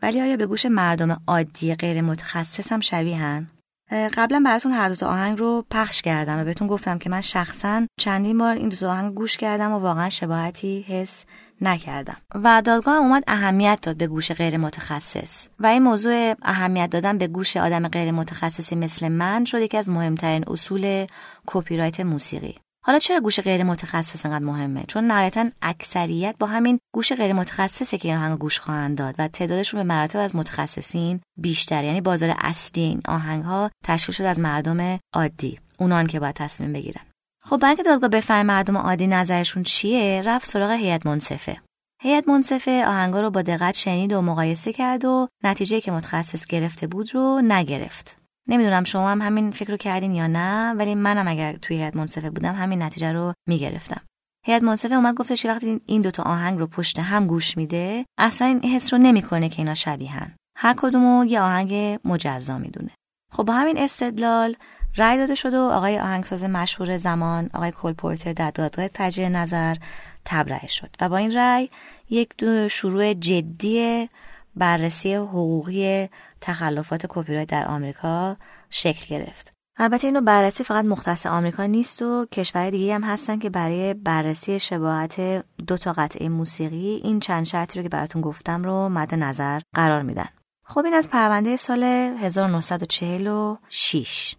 ولی 0.03 0.21
آیا 0.21 0.37
به 0.37 0.47
گوش 0.47 0.67
مردم 0.67 1.21
عادی 1.27 1.75
غیر 1.75 2.01
متخصص 2.01 2.73
هم 2.73 2.81
شبیهن 2.81 3.47
قبلا 3.91 4.43
براتون 4.45 4.73
هر 4.73 4.89
دو 4.89 5.07
آهنگ 5.07 5.39
رو 5.39 5.65
پخش 5.71 6.03
کردم 6.03 6.41
و 6.41 6.45
بهتون 6.45 6.69
گفتم 6.69 6.99
که 6.99 7.11
من 7.11 7.21
شخصا 7.21 7.87
چندین 8.01 8.39
بار 8.39 8.55
این 8.55 8.69
دو 8.69 8.89
آهنگ 8.89 9.15
گوش 9.15 9.37
کردم 9.37 9.73
و 9.73 9.79
واقعا 9.79 10.11
شباهتی 10.11 10.85
حس 10.89 11.25
نکردم. 11.61 12.17
و 12.35 12.63
دادگاه 12.65 12.97
اومد 12.97 13.25
اهمیت 13.27 13.79
داد 13.83 13.97
به 13.97 14.07
گوش 14.07 14.33
غیر 14.33 14.57
متخصص. 14.57 15.49
و 15.61 15.67
این 15.67 15.83
موضوع 15.83 16.35
اهمیت 16.43 16.91
دادن 16.91 17.19
به 17.19 17.27
گوش 17.27 17.57
آدم 17.57 17.89
غیر 17.89 18.11
متخصصی 18.11 18.77
مثل 18.77 19.09
من 19.09 19.45
شد 19.45 19.61
یکی 19.61 19.77
از 19.77 19.89
مهمترین 19.89 20.45
اصول 20.47 21.07
کپی 21.47 21.77
رایت 21.77 22.01
موسیقی. 22.01 22.55
حالا 22.85 22.99
چرا 22.99 23.21
گوش 23.21 23.41
غیر 23.41 23.63
متخصص 23.63 24.27
انقدر 24.27 24.45
مهمه؟ 24.45 24.85
چون 24.89 25.05
نهایتا 25.05 25.51
اکثریت 25.63 26.35
با 26.39 26.47
همین 26.47 26.79
گوش 26.95 27.13
غیر 27.13 27.33
متخصصی 27.33 27.99
که 27.99 28.09
این 28.09 28.19
آهنگ 28.19 28.39
گوش 28.39 28.61
خواهند 28.61 28.99
داد 28.99 29.15
و 29.19 29.29
تعدادشون 29.29 29.81
به 29.81 29.85
مراتب 29.85 30.19
از 30.19 30.37
متخصصین 30.37 31.21
بیشتر 31.39 31.85
یعنی 31.85 32.01
بازار 32.01 32.35
اصلی 32.39 32.83
این 32.83 33.01
آهنگ 33.09 33.45
ها 33.45 33.71
تشکیل 33.85 34.15
شده 34.15 34.29
از 34.29 34.41
مردم 34.41 34.99
عادی. 35.15 35.61
اونان 35.79 36.07
که 36.07 36.21
باید 36.21 36.35
تصمیم 36.35 36.73
بگیرن. 36.73 37.03
خب 37.45 37.57
برای 37.57 37.77
دادگاه 37.77 38.09
بفهم 38.09 38.47
مردم 38.47 38.77
عادی 38.77 39.07
نظرشون 39.07 39.63
چیه 39.63 40.23
رفت 40.23 40.49
سراغ 40.49 40.71
هیئت 40.71 41.07
منصفه. 41.07 41.61
هیئت 42.01 42.29
منصفه 42.29 42.85
آهنگا 42.87 43.21
رو 43.21 43.31
با 43.31 43.43
دقت 43.43 43.75
شنید 43.75 44.13
و 44.13 44.23
مقایسه 44.23 44.73
کرد 44.73 45.05
و 45.05 45.29
نتیجه 45.45 45.81
که 45.81 45.93
متخصص 45.93 46.47
گرفته 46.47 46.87
بود 46.87 47.15
رو 47.15 47.41
نگرفت. 47.45 48.22
نمی‌دونم 48.49 48.85
شما 48.85 49.11
هم 49.11 49.23
همین 49.23 49.51
فکر 49.51 49.71
رو 49.71 49.77
کردین 49.77 50.15
یا 50.15 50.27
نه 50.27 50.73
ولی 50.73 50.95
منم 50.95 51.29
اگر 51.29 51.53
توی 51.53 51.77
هیئت 51.77 51.97
منصفه 51.97 52.31
بودم 52.31 52.55
همین 52.55 52.83
نتیجه 52.83 53.13
رو 53.13 53.33
می‌گرفتم. 53.49 54.01
هیئت 54.47 54.63
منصفه 54.63 54.95
اومد 54.95 55.15
گفتش 55.15 55.47
وقتی 55.47 55.81
این 55.87 56.03
دوتا 56.03 56.23
آهنگ 56.23 56.59
رو 56.59 56.67
پشت 56.67 56.99
هم 56.99 57.27
گوش 57.27 57.57
میده 57.57 58.05
اصلا 58.19 58.49
این 58.49 58.61
حس 58.61 58.95
رو 58.95 58.99
نمی‌کنه 58.99 59.49
که 59.49 59.59
اینا 59.59 59.75
شبیهن 59.75 60.35
هر 60.57 60.75
کدومو 60.79 61.25
یه 61.25 61.41
آهنگ 61.41 61.99
مجزا 62.05 62.59
می‌دونه. 62.59 62.91
خب 63.33 63.43
با 63.43 63.55
همین 63.55 63.79
استدلال 63.79 64.57
رأی 64.97 65.19
داده 65.19 65.35
شده 65.35 65.59
و 65.59 65.61
آقای 65.61 65.99
آهنگساز 65.99 66.45
مشهور 66.45 66.97
زمان 66.97 67.51
آقای 67.55 67.71
کلپورتر 67.71 68.33
در 68.33 68.51
دادگاه 68.51 68.89
تجه 68.89 69.29
نظر 69.29 69.77
تبرئه 70.25 70.67
شد. 70.67 70.97
و 71.01 71.09
با 71.09 71.17
این 71.17 71.35
رأی 71.35 71.71
یک 72.11 72.37
دو 72.39 72.69
شروع 72.69 73.15
جدی 73.15 74.09
بررسی 74.57 75.15
حقوقی 75.15 76.09
تخلفات 76.41 77.07
کپی 77.09 77.45
در 77.45 77.69
آمریکا 77.69 78.37
شکل 78.71 79.17
گرفت. 79.17 79.53
البته 79.77 80.07
اینو 80.07 80.21
بررسی 80.21 80.65
فقط 80.65 80.85
مختص 80.85 81.27
آمریکا 81.27 81.67
نیست 81.67 82.03
و 82.03 82.27
کشور 82.33 82.71
دیگه 82.71 82.95
هم 82.95 83.05
هستن 83.05 83.39
که 83.39 83.51
برای 83.51 83.95
بررسی 83.95 84.61
شباهت 84.61 85.45
دو 85.67 85.77
تا 85.77 85.93
قطعه 85.93 86.29
موسیقی 86.29 87.01
این 87.05 87.21
چند 87.21 87.45
شرطی 87.45 87.79
رو 87.79 87.83
که 87.83 87.89
براتون 87.89 88.23
گفتم 88.23 88.63
رو 88.63 88.89
مد 88.89 89.15
نظر 89.15 89.61
قرار 89.75 90.03
میدن. 90.03 90.29
خب 90.65 90.85
این 90.85 90.95
از 90.95 91.11
پرونده 91.11 91.57
سال 91.57 91.83
1946 91.83 94.35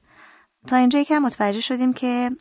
تا 0.68 0.76
اینجا 0.76 1.00
یکم 1.00 1.20
متوجه 1.20 1.62
شدیم 1.62 1.94
که 1.94 2.32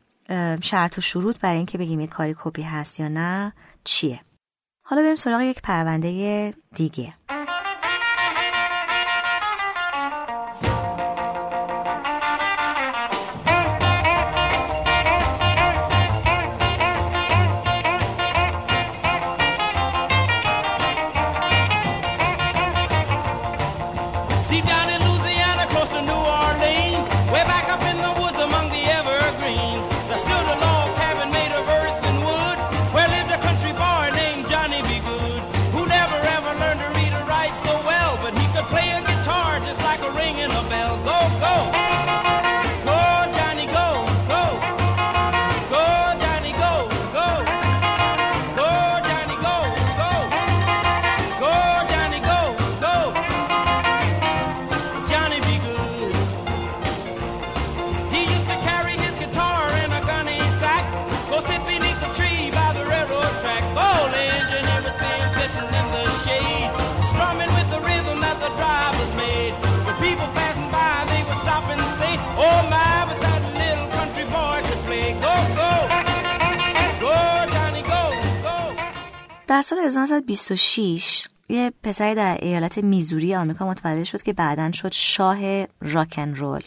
شرط 0.61 0.99
و 0.99 1.01
شروط 1.01 1.39
برای 1.39 1.57
اینکه 1.57 1.79
بگیم 1.79 2.01
یک 2.01 2.11
کاری 2.11 2.35
کپی 2.45 2.63
هست 2.63 3.01
یا 3.01 3.09
نه 3.09 3.53
چیه 3.85 4.21
حالا 4.85 5.03
بریم 5.03 5.17
سراغ 5.17 5.41
یک 5.41 5.63
پرونده 5.63 6.55
دیگه 6.75 7.15
در 79.53 79.63
سال 79.63 79.79
1926 79.79 81.29
یه 81.49 81.73
پسری 81.83 82.15
در 82.15 82.39
ایالت 82.43 82.79
میزوری 82.79 83.35
آمریکا 83.35 83.67
متولد 83.67 84.05
شد 84.05 84.23
که 84.23 84.33
بعدا 84.33 84.73
شد 84.73 84.93
شاه 84.93 85.67
راکن 85.81 86.35
رول. 86.35 86.61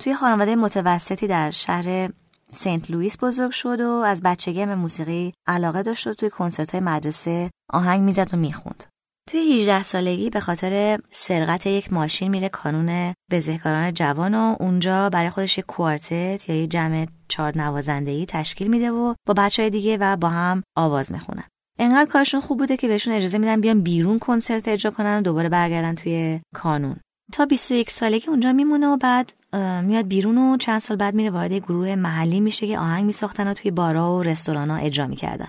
توی 0.00 0.14
خانواده 0.14 0.56
متوسطی 0.56 1.26
در 1.26 1.50
شهر 1.50 2.10
سنت 2.52 2.90
لوئیس 2.90 3.16
بزرگ 3.20 3.50
شد 3.50 3.80
و 3.80 3.88
از 3.90 4.22
بچگی 4.22 4.66
به 4.66 4.74
موسیقی 4.74 5.32
علاقه 5.46 5.82
داشت 5.82 6.06
و 6.06 6.14
توی 6.14 6.30
کنسرت 6.30 6.70
های 6.70 6.80
مدرسه 6.80 7.50
آهنگ 7.72 8.00
می‌زد 8.00 8.34
و 8.34 8.36
می‌خوند. 8.36 8.84
توی 9.28 9.60
18 9.60 9.82
سالگی 9.82 10.30
به 10.30 10.40
خاطر 10.40 10.98
سرقت 11.10 11.66
یک 11.66 11.92
ماشین 11.92 12.30
میره 12.30 12.48
کانون 12.48 13.14
بزهکاران 13.30 13.94
جوان 13.94 14.34
و 14.34 14.56
اونجا 14.60 15.08
برای 15.08 15.30
خودش 15.30 15.58
یک 15.58 15.66
کوارتت 15.66 16.48
یا 16.48 16.62
یک 16.62 16.70
جمع 16.70 17.06
چهار 17.28 17.58
نوازندگی 17.58 18.26
تشکیل 18.26 18.68
میده 18.68 18.90
و 18.90 19.14
با 19.26 19.34
بچه 19.34 19.62
های 19.62 19.70
دیگه 19.70 19.96
و 20.00 20.16
با 20.16 20.28
هم 20.28 20.62
آواز 20.76 21.12
می‌خونن. 21.12 21.44
انقدر 21.78 22.10
کارشون 22.10 22.40
خوب 22.40 22.58
بوده 22.58 22.76
که 22.76 22.88
بهشون 22.88 23.14
اجازه 23.14 23.38
میدن 23.38 23.60
بیان 23.60 23.82
بیرون 23.82 24.18
کنسرت 24.18 24.68
اجرا 24.68 24.90
کنن 24.90 25.18
و 25.18 25.22
دوباره 25.22 25.48
برگردن 25.48 25.94
توی 25.94 26.40
کانون. 26.54 26.96
تا 27.32 27.46
21 27.46 27.90
سالگی 27.90 28.28
اونجا 28.28 28.52
میمونه 28.52 28.86
و 28.86 28.96
بعد 28.96 29.32
میاد 29.84 30.08
بیرون 30.08 30.38
و 30.38 30.56
چند 30.56 30.80
سال 30.80 30.96
بعد 30.96 31.14
میره 31.14 31.30
وارد 31.30 31.52
گروه 31.52 31.94
محلی 31.94 32.40
میشه 32.40 32.66
که 32.66 32.78
آهنگ 32.78 33.04
میساختن 33.04 33.48
و 33.48 33.54
توی 33.54 33.70
بارا 33.70 34.16
و 34.16 34.22
رستوران 34.22 34.70
ها 34.70 34.76
اجرا 34.76 35.06
می‌کردن. 35.06 35.48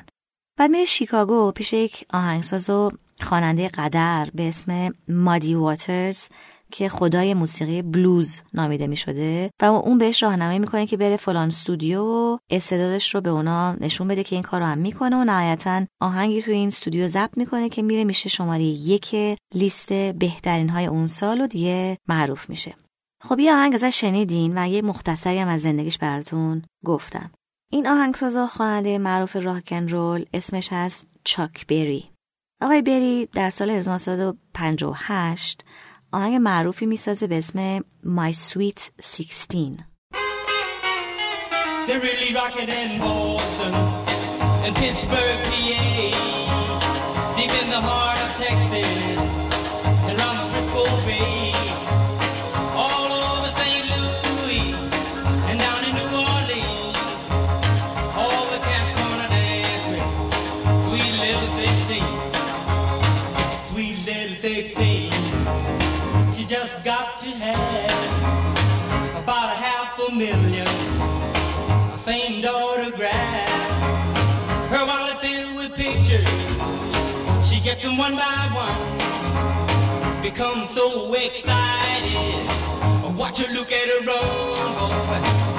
بعد 0.58 0.72
میره 0.72 0.86
شیکاگو 0.86 1.52
پیش 1.52 1.74
یک 1.74 2.06
آهنگساز 2.14 2.70
و 2.70 2.90
خواننده 3.22 3.68
قدر 3.68 4.30
به 4.34 4.48
اسم 4.48 4.94
مادی 5.08 5.56
واترز 5.56 6.28
که 6.72 6.90
خدای 6.90 7.34
موسیقی 7.34 7.82
بلوز 7.82 8.42
نامیده 8.54 8.88
می 8.88 8.96
شده 8.96 9.52
و 9.62 9.66
اون 9.66 9.98
بهش 9.98 10.24
راهنمایی 10.24 10.60
می‌کنه 10.60 10.86
که 10.86 10.98
بره 10.98 11.18
فلان 11.18 11.48
استودیو 11.48 12.02
و 12.02 12.38
استعدادش 12.50 13.16
رو 13.16 13.22
به 13.22 13.30
اونا 13.30 13.74
نشون 13.74 14.08
بده 14.08 14.24
که 14.24 14.36
این 14.36 14.44
کار 14.44 14.62
رو 14.62 14.68
هم 14.68 14.78
می‌کنه 14.78 15.16
و 15.16 15.24
نهایتا 15.24 15.86
آهنگی 16.02 16.42
تو 16.42 16.52
این 16.52 16.68
استودیو 16.68 17.08
ضبط 17.08 17.38
می‌کنه 17.38 17.70
که 17.70 17.82
میره 17.82 18.04
میشه 18.04 18.30
شماره 18.30 18.64
یک 18.64 19.16
لیست 19.56 19.94
بهترین 19.94 20.70
های 20.70 20.86
اون 20.86 21.08
سال 21.08 21.42
و 21.42 21.48
دیگه 21.48 21.98
معروف 22.08 22.50
میشه. 22.50 22.76
خب 23.22 23.40
یه 23.40 23.54
آهنگ 23.54 23.74
ازش 23.74 24.02
شنیدین 24.02 24.58
و 24.58 24.70
یه 24.70 24.82
مختصری 24.82 25.38
هم 25.38 25.48
از 25.48 25.62
زندگیش 25.62 25.98
براتون 25.98 26.64
گفتم. 26.86 27.32
این 27.72 27.88
آهنگساز 27.88 28.36
و 28.36 28.48
خواننده 28.48 28.98
معروف 28.98 29.36
راکن 29.36 29.88
رول 29.88 30.26
اسمش 30.34 30.74
هست 30.74 31.08
چاک 31.24 31.68
بری. 31.68 32.10
آقای 32.62 32.82
بری 32.82 33.26
در 33.26 33.50
سال 33.50 33.70
1958 33.70 35.66
آهنگ 36.13 36.35
معروفی 36.35 36.87
میسازه 36.87 37.27
به 37.27 37.39
اسم 37.39 37.81
My 38.05 38.33
Sweet 38.33 38.81
16 39.03 39.87
They're 41.87 42.01
really 42.01 42.35
rocking 42.35 42.71
in 42.81 42.99
Boston 42.99 43.75
and 44.65 44.75
Pittsburgh, 44.75 45.41
PA, 45.51 47.37
deep 47.37 47.55
in 47.63 47.69
the 47.71 47.81
heart 47.89 48.08
Them 77.82 77.98
one 77.98 78.14
by 78.14 78.50
one. 78.54 80.22
become 80.22 80.68
so 80.68 81.14
excited. 81.14 82.48
Watch 83.18 83.40
her 83.40 83.54
look 83.54 83.72
at 83.72 83.88
her 83.88 84.06
run, 84.06 85.54
boy. 85.54 85.59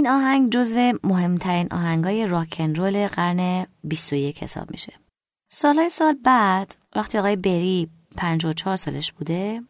این 0.00 0.08
آهنگ 0.08 0.52
جزو 0.52 0.92
مهمترین 1.04 1.68
آهنگای 1.70 2.26
راکن 2.26 2.74
رول 2.74 3.06
قرن 3.06 3.66
21 3.84 4.42
حساب 4.42 4.70
میشه. 4.70 4.92
سالهای 5.52 5.90
سال 5.90 6.12
بعد 6.24 6.74
وقتی 6.96 7.18
آقای 7.18 7.36
بری 7.36 7.88
54 8.16 8.76
سالش 8.76 9.12
بوده 9.12 9.62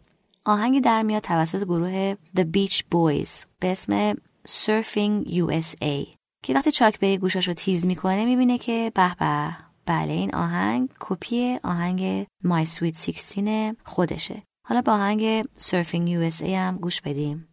آهنگی 0.44 0.80
در 0.80 1.02
میاد 1.02 1.22
توسط 1.22 1.64
گروه 1.64 2.14
The 2.14 2.40
Beach 2.40 2.76
Boys 2.76 3.30
به 3.60 3.72
اسم 3.72 4.14
Surfing 4.48 5.28
USA 5.28 6.06
که 6.42 6.54
وقتی 6.54 6.70
چاک 6.70 7.00
بری 7.00 7.18
گوشاش 7.18 7.48
رو 7.48 7.54
تیز 7.54 7.86
می‌کنه 7.86 8.24
می‌بینه 8.24 8.58
که 8.58 8.92
به 8.94 9.14
به 9.18 9.56
بله 9.86 10.12
این 10.12 10.34
آهنگ 10.34 10.88
کپی 11.00 11.58
آهنگ 11.64 12.26
My 12.44 12.66
Sweet 12.68 12.98
16 12.98 13.76
خودشه 13.84 14.42
حالا 14.68 14.82
با 14.82 14.92
آهنگ 14.92 15.42
Surfing 15.42 16.08
USA 16.08 16.48
هم 16.48 16.76
گوش 16.76 17.00
بدیم 17.00 17.49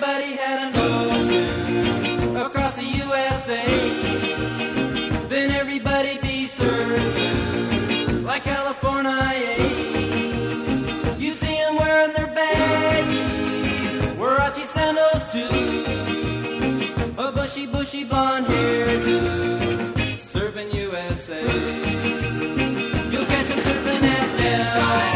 everybody 0.00 0.36
had 0.36 0.58
an 0.68 0.72
ocean 0.76 2.36
across 2.36 2.76
the 2.76 2.84
USA, 2.84 3.64
then 5.28 5.50
everybody'd 5.50 6.20
be 6.20 6.46
surfing 6.46 8.22
like 8.22 8.44
California. 8.44 9.56
You'd 11.18 11.36
see 11.36 11.56
them 11.56 11.76
wearing 11.76 12.12
their 12.14 12.28
baggies, 12.28 14.14
Warachi 14.20 14.66
sandals 14.66 15.24
too, 15.32 15.48
a 17.20 17.32
bushy, 17.32 17.66
bushy 17.66 18.04
blonde 18.04 18.46
hairdo, 18.46 19.20
surfing 20.14 20.72
USA. 20.74 21.42
You'll 23.10 23.26
catch 23.26 23.48
them 23.48 23.58
surfing 23.58 24.02
at 24.04 24.38
Del, 24.38 25.07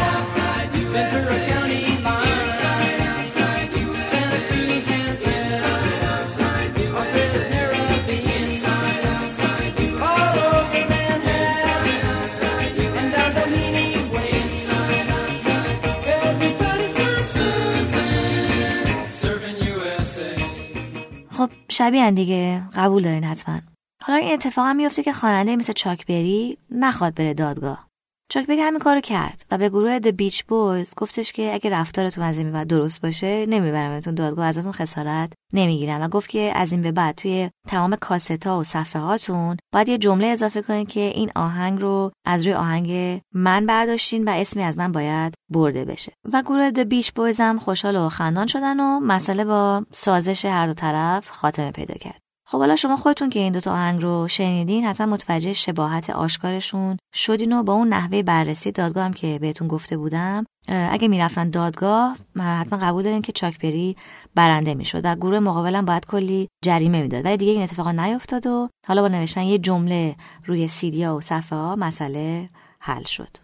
شبیه 21.73 22.11
دیگه. 22.11 22.63
قبول 22.75 23.03
دارین 23.03 23.23
حتما. 23.23 23.59
حالا 24.03 24.19
این 24.19 24.33
اتفاق 24.33 24.65
هم 24.65 24.75
میفته 24.75 25.03
که 25.03 25.13
خواننده 25.13 25.55
مثل 25.55 25.73
چاک 25.73 26.05
بری 26.05 26.57
نخواد 26.71 27.15
بره 27.15 27.33
دادگاه. 27.33 27.87
چاک 28.29 28.47
بری 28.47 28.61
همین 28.61 28.79
کارو 28.79 29.01
کرد 29.01 29.45
و 29.51 29.57
به 29.57 29.69
گروه 29.69 29.99
The 29.99 30.11
Beach 30.11 30.37
Boys 30.37 30.93
گفتش 30.97 31.31
که 31.31 31.53
اگه 31.53 31.69
رفتارتون 31.69 32.23
از 32.23 32.37
این 32.37 32.51
بعد 32.51 32.67
درست 32.67 33.01
باشه 33.01 33.45
نمیبرمتون 33.45 34.15
دادگاه 34.15 34.45
ازتون 34.45 34.71
خسارت 34.71 35.33
نمی‌گیرم 35.53 36.01
و 36.01 36.07
گفت 36.07 36.29
که 36.29 36.51
از 36.55 36.71
این 36.71 36.81
به 36.81 36.91
بعد 36.91 37.15
توی 37.15 37.49
تمام 37.67 37.95
کاستا 37.95 38.59
و 38.59 38.63
صفحه 38.63 39.01
هاتون 39.01 39.57
باید 39.73 39.89
یه 39.89 39.97
جمله 39.97 40.27
اضافه 40.27 40.61
کنید 40.61 40.87
که 40.87 40.99
این 40.99 41.31
آهنگ 41.35 41.81
رو 41.81 42.11
از 42.25 42.45
روی 42.45 42.53
آهنگ 42.53 43.21
من 43.33 43.65
برداشتین 43.65 44.27
و 44.27 44.31
اسمی 44.31 44.63
از 44.63 44.77
من 44.77 44.91
باید 44.91 45.33
برده 45.49 45.85
بشه. 45.85 46.11
و 46.33 46.41
گروه 46.41 46.71
The 46.71 46.85
Beach 46.85 47.07
Boys 47.07 47.39
هم 47.39 47.59
خوشحال 47.59 47.95
و 47.95 48.09
خندان 48.09 48.47
شدن 48.47 48.79
و 48.79 48.99
مسئله 48.99 49.45
با 49.45 49.85
سازش 49.91 50.45
هر 50.45 50.67
دو 50.67 50.73
طرف 50.73 51.29
خاتمه 51.29 51.71
پیدا 51.71 51.93
کرد. 51.93 52.22
خب 52.45 52.57
حالا 52.57 52.75
شما 52.75 52.97
خودتون 52.97 53.29
که 53.29 53.39
این 53.39 53.53
دوتا 53.53 53.71
آهنگ 53.71 54.01
رو 54.01 54.27
شنیدین 54.27 54.85
حتما 54.85 55.13
متوجه 55.13 55.53
شباهت 55.53 56.09
آشکارشون 56.09 56.97
شدین 57.13 57.53
و 57.53 57.63
با 57.63 57.73
اون 57.73 57.87
نحوه 57.87 58.23
بررسی 58.23 58.71
دادگاه 58.71 59.03
هم 59.03 59.13
که 59.13 59.39
بهتون 59.39 59.67
گفته 59.67 59.97
بودم. 59.97 60.45
اگه 60.67 61.07
می‌رفتن 61.07 61.49
دادگاه 61.49 62.17
حتما 62.39 62.79
قبول 62.79 63.03
دارین 63.03 63.21
که 63.21 63.31
چاکبری 63.31 63.95
برنده 64.35 64.73
می‌شد 64.73 65.01
و 65.03 65.15
گروه 65.15 65.39
مقابلم 65.39 65.85
باید 65.85 66.05
کلی 66.05 66.47
جریمه 66.63 67.01
می‌داد. 67.01 67.25
ولی 67.25 67.37
دیگه 67.37 67.51
این 67.51 67.63
اتفاقا 67.63 67.91
نیفتاد 67.91 68.47
و 68.47 68.69
حالا 68.87 69.01
با 69.01 69.07
نوشتن 69.07 69.43
یه 69.43 69.57
جمله 69.57 70.15
روی 70.45 70.67
سیدیا 70.67 71.15
و 71.15 71.21
صفحه 71.21 71.59
ها 71.59 71.75
مسئله 71.75 72.49
حل 72.79 73.03
شد. 73.03 73.37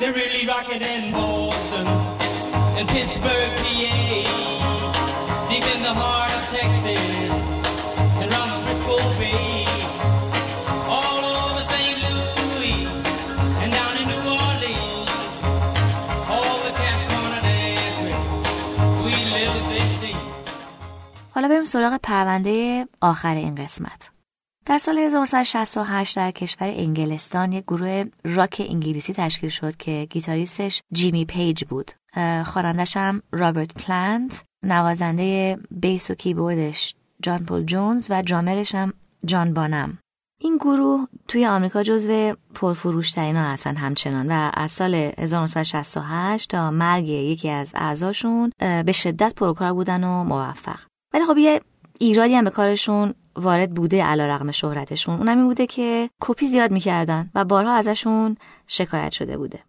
They're 0.00 0.16
really 0.22 0.44
rocking 0.52 0.82
in 0.94 1.02
Boston 1.16 1.86
and 2.78 2.86
Pittsburgh, 2.88 3.52
PA, 3.62 4.43
حالا 21.34 21.48
بریم 21.48 21.64
سراغ 21.64 22.00
پرونده 22.02 22.86
آخر 23.00 23.34
این 23.34 23.54
قسمت 23.54 24.10
در 24.66 24.78
سال 24.78 24.98
1968 24.98 26.16
در 26.16 26.30
کشور 26.30 26.68
انگلستان 26.68 27.52
یک 27.52 27.64
گروه 27.64 28.04
راک 28.24 28.66
انگلیسی 28.68 29.12
تشکیل 29.12 29.50
شد 29.50 29.76
که 29.76 30.06
گیتاریستش 30.10 30.82
جیمی 30.92 31.24
پیج 31.24 31.64
بود. 31.64 31.90
خوانندش 32.44 32.96
هم 32.96 33.22
رابرت 33.32 33.74
پلانت، 33.74 34.44
نوازنده 34.62 35.58
بیس 35.70 36.10
و 36.10 36.14
کیبوردش 36.14 36.94
جان 37.22 37.44
پول 37.44 37.64
جونز 37.64 38.06
و 38.10 38.22
درامرش 38.22 38.74
هم 38.74 38.92
جان 39.24 39.54
بانم. 39.54 39.98
این 40.40 40.56
گروه 40.56 41.06
توی 41.28 41.46
آمریکا 41.46 41.82
جزو 41.82 42.34
پرفروشترین 42.54 43.36
ها 43.36 43.42
هستن 43.42 43.76
همچنان 43.76 44.32
و 44.32 44.50
از 44.54 44.70
سال 44.70 44.94
1968 44.94 46.50
تا 46.50 46.70
مرگ 46.70 47.08
یکی 47.08 47.50
از 47.50 47.72
اعضاشون 47.74 48.52
به 48.58 48.92
شدت 48.92 49.34
پرکار 49.34 49.72
بودن 49.72 50.04
و 50.04 50.24
موفق 50.24 50.80
ولی 51.14 51.24
خب 51.24 51.38
یه 51.38 51.60
ایرادی 52.00 52.34
هم 52.34 52.44
به 52.44 52.50
کارشون 52.50 53.14
وارد 53.36 53.74
بوده 53.74 54.04
علا 54.04 54.26
رقم 54.26 54.50
شهرتشون. 54.50 55.18
اونم 55.18 55.38
این 55.38 55.46
بوده 55.46 55.66
که 55.66 56.10
کپی 56.20 56.46
زیاد 56.46 56.70
می‌کردن 56.70 57.30
و 57.34 57.44
بارها 57.44 57.72
ازشون 57.72 58.36
شکایت 58.66 59.12
شده 59.12 59.36
بوده. 59.36 59.60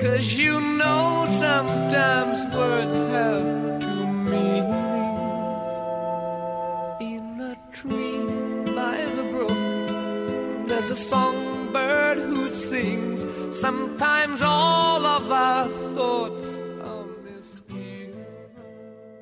Cause 0.00 0.32
you 0.34 0.60
know 0.80 1.26
sometimes 1.44 2.38
words 2.54 2.98
have 3.14 3.42
two 3.80 4.06
meanings. 4.32 4.76
In 7.12 7.24
a 7.52 7.54
tree 7.78 8.22
by 8.78 8.98
the 9.16 9.24
brook, 9.32 10.68
there's 10.68 10.90
a 10.90 11.00
songbird 11.12 12.18
who 12.18 12.42
sings. 12.52 13.18
Sometimes 13.64 14.40
all 14.40 15.04
of 15.04 15.24
our 15.30 15.68
thoughts. 15.96 16.46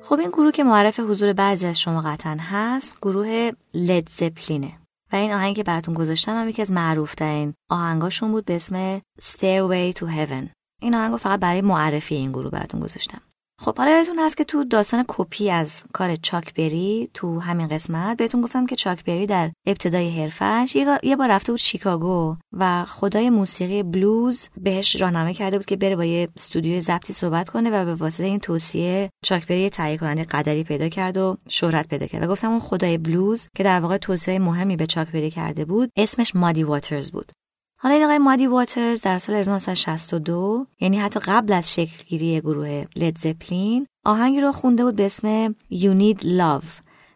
خب 0.01 0.19
این 0.19 0.29
گروه 0.29 0.51
که 0.51 0.63
معرف 0.63 0.99
حضور 0.99 1.33
بعضی 1.33 1.65
از 1.65 1.79
شما 1.79 2.01
قطعا 2.01 2.37
هست 2.39 2.97
گروه 3.01 3.51
لید 3.73 4.09
زپلینه 4.09 4.71
و 5.13 5.15
این 5.15 5.33
آهنگ 5.33 5.55
که 5.55 5.63
براتون 5.63 5.93
گذاشتم 5.93 6.41
هم 6.41 6.49
یکی 6.49 6.61
از 6.61 6.71
معروف 6.71 7.15
ترین 7.15 7.53
آهنگاشون 7.69 8.31
بود 8.31 8.45
به 8.45 8.55
اسم 8.55 8.99
Stairway 8.99 9.97
to 9.99 10.03
Heaven 10.03 10.56
این 10.81 10.95
آهنگو 10.95 11.17
فقط 11.17 11.39
برای 11.39 11.61
معرفی 11.61 12.15
این 12.15 12.31
گروه 12.31 12.51
براتون 12.51 12.79
گذاشتم. 12.79 13.21
خب 13.59 13.77
حالا 13.77 13.91
یادتون 13.91 14.19
هست 14.19 14.37
که 14.37 14.43
تو 14.43 14.63
داستان 14.63 15.05
کپی 15.07 15.49
از 15.49 15.83
کار 15.93 16.15
چاک 16.15 16.53
بری 16.53 17.09
تو 17.13 17.39
همین 17.39 17.67
قسمت 17.67 18.17
بهتون 18.17 18.41
گفتم 18.41 18.65
که 18.65 18.75
چاک 18.75 19.05
بری 19.05 19.25
در 19.25 19.51
ابتدای 19.67 20.09
حرفش 20.09 20.75
یه 21.03 21.15
بار 21.15 21.29
رفته 21.31 21.51
بود 21.51 21.59
شیکاگو 21.59 22.35
و 22.53 22.85
خدای 22.85 23.29
موسیقی 23.29 23.83
بلوز 23.83 24.49
بهش 24.57 25.01
راهنمایی 25.01 25.33
کرده 25.33 25.57
بود 25.57 25.65
که 25.65 25.75
بره 25.75 25.95
با 25.95 26.05
یه 26.05 26.29
استودیوی 26.35 26.81
ضبطی 26.81 27.13
صحبت 27.13 27.49
کنه 27.49 27.69
و 27.69 27.85
به 27.85 27.95
واسطه 27.95 28.23
این 28.23 28.39
توصیه 28.39 29.09
چاک 29.23 29.47
بری 29.47 29.59
یه 29.59 29.69
تهیه 29.69 29.97
کننده 29.97 30.23
قدری 30.23 30.63
پیدا 30.63 30.89
کرد 30.89 31.17
و 31.17 31.37
شهرت 31.49 31.87
پیدا 31.87 32.07
کرد. 32.07 32.23
و 32.23 32.27
گفتم 32.27 32.49
اون 32.49 32.59
خدای 32.59 32.97
بلوز 32.97 33.47
که 33.55 33.63
در 33.63 33.79
واقع 33.79 33.97
توصیه 33.97 34.39
مهمی 34.39 34.75
به 34.75 34.87
چاک 34.87 35.11
بری 35.11 35.31
کرده 35.31 35.65
بود 35.65 35.91
اسمش 35.95 36.35
مادی 36.35 36.63
واترز 36.63 37.11
بود. 37.11 37.31
حالا 37.79 37.95
این 37.95 38.03
آقای 38.03 38.17
مادی 38.17 38.47
واترز 38.47 39.01
در 39.01 39.17
سال 39.17 39.35
1962 39.35 40.65
یعنی 40.79 40.99
حتی 40.99 41.19
قبل 41.19 41.53
از 41.53 41.73
شکلگیری 41.73 42.41
گروه 42.41 42.85
لید 42.95 43.17
زپلین 43.17 43.87
آهنگی 44.05 44.41
رو 44.41 44.51
خونده 44.51 44.83
بود 44.83 44.95
به 44.95 45.05
اسم 45.05 45.55
You 45.71 45.99
Need 45.99 46.21
Love 46.21 46.65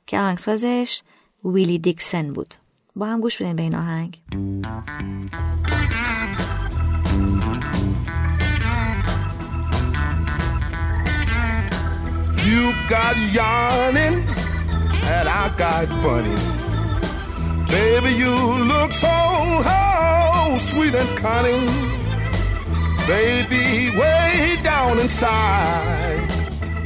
که 0.08 0.20
آهنگسازش 0.20 1.02
ویلی 1.46 1.80
دیکسن 1.80 2.34
بود. 2.34 2.56
با 2.96 3.06
هم 3.06 3.22
گوش 3.22 3.42
بدین 3.42 3.56
به 3.56 3.64
این 3.64 3.76
آهنگ. 3.76 4.22
You 12.52 12.64
got 12.90 13.16
yarning, 13.38 14.18
and 15.16 15.28
I 15.42 15.44
got 15.62 15.88
bunny. 16.04 16.38
Baby, 17.72 18.12
you 18.24 18.36
look 18.72 18.92
so 19.04 19.16
sweet 20.60 20.94
and 20.96 21.18
cunning. 21.18 21.66
Baby, 23.08 23.96
way 23.98 24.60
down 24.64 25.00
inside. 25.00 26.22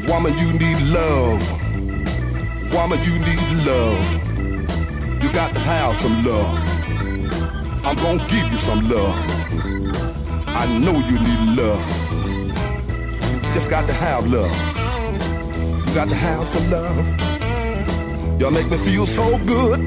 Woman, 0.08 0.38
you 0.38 0.52
need 0.54 0.80
love. 0.90 1.42
Woman, 2.74 3.00
you 3.04 3.20
need 3.20 3.66
love. 3.66 5.24
You 5.24 5.32
got 5.34 5.54
to 5.54 5.60
have 5.60 5.98
some 5.98 6.24
love. 6.24 6.62
I'm 7.86 7.96
gonna 7.98 8.28
give 8.28 8.52
you 8.52 8.58
some 8.58 8.90
love. 8.90 9.16
I 10.48 10.66
know 10.80 10.98
you 11.10 11.20
need 11.20 11.58
love. 11.58 11.86
Just 13.54 13.70
got 13.70 13.88
to 13.88 13.94
have 13.94 14.28
love. 14.28 14.56
You 15.88 15.94
got 15.94 16.10
to 16.10 16.16
have 16.16 16.48
some 16.50 16.70
love. 16.70 18.42
You 18.42 18.52
make 18.52 18.70
me 18.70 18.78
feel 18.78 19.06
so 19.06 19.38
good. 19.46 19.80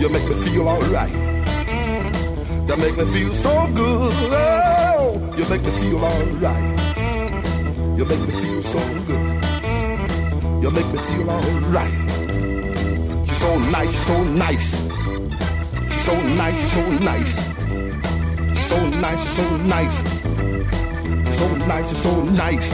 You 0.00 0.08
make 0.08 0.28
me 0.28 0.34
feel 0.44 0.68
alright. 0.68 1.37
You 2.68 2.76
make 2.76 2.96
me 2.98 3.04
feel 3.12 3.34
so 3.34 3.66
good. 3.74 4.12
Oh, 4.30 5.32
you 5.38 5.44
make 5.48 5.62
me 5.62 5.70
feel 5.80 6.04
alright. 6.04 6.78
You 7.98 8.04
make 8.04 8.20
me 8.20 8.32
feel 8.42 8.62
so 8.62 8.78
good. 9.06 10.62
You 10.62 10.70
make 10.70 10.86
me 10.86 10.98
feel 10.98 11.30
alright. 11.30 11.94
She's 13.26 13.38
so 13.38 13.58
nice, 13.58 13.90
she's 13.90 14.06
so 14.06 14.22
nice. 14.22 14.70
She's 15.92 16.04
so 16.04 16.20
nice, 16.20 16.60
she's 16.60 16.72
so 16.72 16.90
nice. 16.90 17.34
She's 18.54 18.66
so 18.66 18.86
nice, 18.86 19.22
she's 19.22 19.36
so 19.36 19.56
nice. 19.56 19.96
So 21.38 21.54
nice, 21.56 22.02
so 22.02 22.22
nice. 22.24 22.68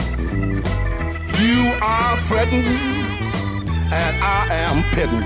You 1.39 1.71
are 1.81 2.17
fretting, 2.27 2.65
and 4.01 4.13
I 4.21 4.47
am 4.51 4.83
petting. 4.91 5.25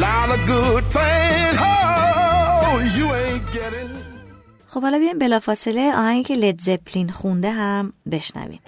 Lot 0.00 0.30
of 0.30 0.46
good 0.46 0.84
things, 0.84 1.58
oh. 1.60 2.07
خب 4.66 4.82
حالا 4.82 4.98
بیایم 4.98 5.18
بلافاصله 5.18 5.92
آهنگی 5.96 6.22
که 6.22 6.34
لید 6.34 6.60
زپلین 6.60 7.08
خونده 7.10 7.50
هم 7.50 7.92
بشنویم. 8.12 8.60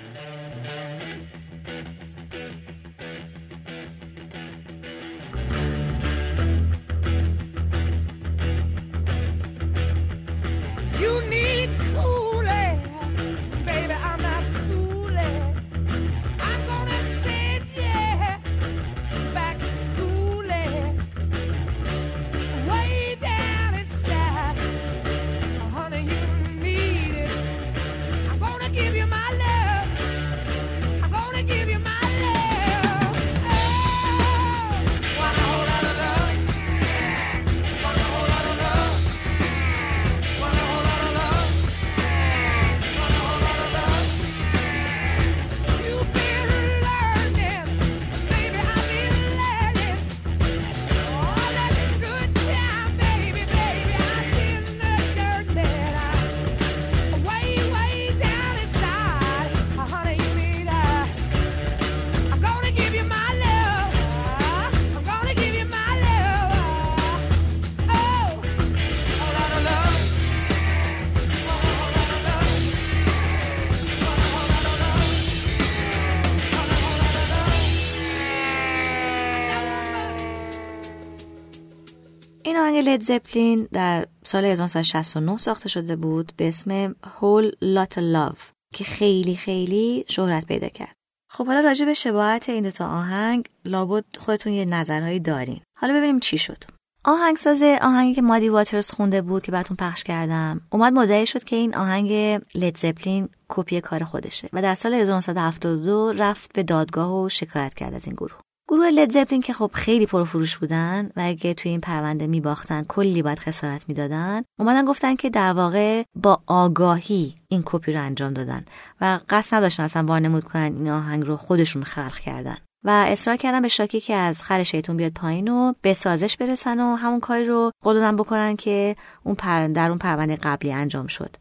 لید 82.91 83.03
زپلین 83.03 83.68
در 83.72 84.07
سال 84.24 84.45
1969 84.45 85.36
ساخته 85.38 85.68
شده 85.68 85.97
بود 85.97 86.32
به 86.36 86.49
اسم 86.49 86.95
هول 87.05 87.53
لات 87.62 87.99
لاف 87.99 88.51
که 88.74 88.84
خیلی 88.84 89.36
خیلی 89.36 90.05
شهرت 90.09 90.47
پیدا 90.47 90.68
کرد. 90.68 90.95
خب 91.30 91.47
حالا 91.47 91.61
راجع 91.61 91.86
به 91.86 91.95
شباهت 91.95 92.49
این 92.49 92.62
دوتا 92.62 92.88
آهنگ 92.88 93.45
لابد 93.64 94.05
خودتون 94.18 94.53
یه 94.53 94.64
نظرهایی 94.64 95.20
دارین. 95.20 95.61
حالا 95.78 95.95
ببینیم 95.95 96.20
چی 96.20 96.38
شد. 96.38 96.64
آهنگساز 97.05 97.62
آهنگی 97.62 98.14
که 98.14 98.22
مادی 98.22 98.49
واترز 98.49 98.91
خونده 98.91 99.22
بود 99.22 99.43
که 99.43 99.53
براتون 99.53 99.76
پخش 99.76 100.05
کردم 100.05 100.61
اومد 100.70 100.93
مدعی 100.93 101.26
شد 101.26 101.45
که 101.45 101.57
این 101.57 101.76
آهنگ 101.76 102.41
لید 102.55 102.76
زپلین 102.76 103.28
کپی 103.49 103.80
کار 103.80 104.05
خودشه 104.05 104.49
و 104.53 104.62
در 104.62 104.74
سال 104.74 104.95
1972 104.95 106.12
رفت 106.12 106.53
به 106.53 106.62
دادگاه 106.62 107.22
و 107.22 107.28
شکایت 107.28 107.74
کرد 107.74 107.95
از 107.95 108.07
این 108.07 108.14
گروه 108.14 108.41
گروه 108.71 108.91
لید 108.91 109.12
زپلین 109.12 109.41
که 109.41 109.53
خب 109.53 109.71
خیلی 109.75 110.07
پرفروش 110.07 110.59
بودن 110.59 111.11
و 111.16 111.21
اگه 111.25 111.55
توی 111.55 111.71
این 111.71 111.81
پرونده 111.81 112.27
میباختن 112.27 112.85
کلی 112.89 113.23
باید 113.23 113.39
خسارت 113.39 113.85
می‌دادن 113.89 114.43
اومدن 114.59 114.85
گفتن 114.85 115.16
که 115.16 115.31
در 115.31 115.53
واقع 115.53 116.03
با 116.14 116.43
آگاهی 116.47 117.35
این 117.49 117.62
کپی 117.64 117.93
رو 117.93 118.01
انجام 118.01 118.33
دادن 118.33 118.64
و 119.01 119.21
قصد 119.29 119.57
نداشتن 119.57 119.83
اصلا 119.83 120.05
وانمود 120.07 120.45
کنن 120.45 120.62
این 120.77 120.89
آهنگ 120.89 121.27
رو 121.27 121.37
خودشون 121.37 121.83
خلق 121.83 122.16
کردن. 122.16 122.57
و 122.85 122.91
اصرار 123.09 123.37
کردن 123.37 123.62
به 123.62 123.68
شاکی 123.68 124.01
که 124.01 124.14
از 124.14 124.43
خر 124.43 124.62
شیطون 124.62 124.97
بیاد 124.97 125.12
پایین 125.12 125.49
و 125.49 125.73
به 125.83 125.93
سازش 125.93 126.37
برسن 126.37 126.81
و 126.81 126.97
همون 126.97 127.21
کاری 127.21 127.45
رو 127.45 127.71
قول 127.83 127.95
دادن 127.95 128.16
بکنن 128.16 128.57
که 128.57 128.97
اون 129.25 129.35
پر 129.35 129.66
در 129.66 129.89
اون 129.89 129.99
پرونده 129.99 130.37
قبلی 130.37 130.73
انجام 130.73 131.07
شد. 131.07 131.37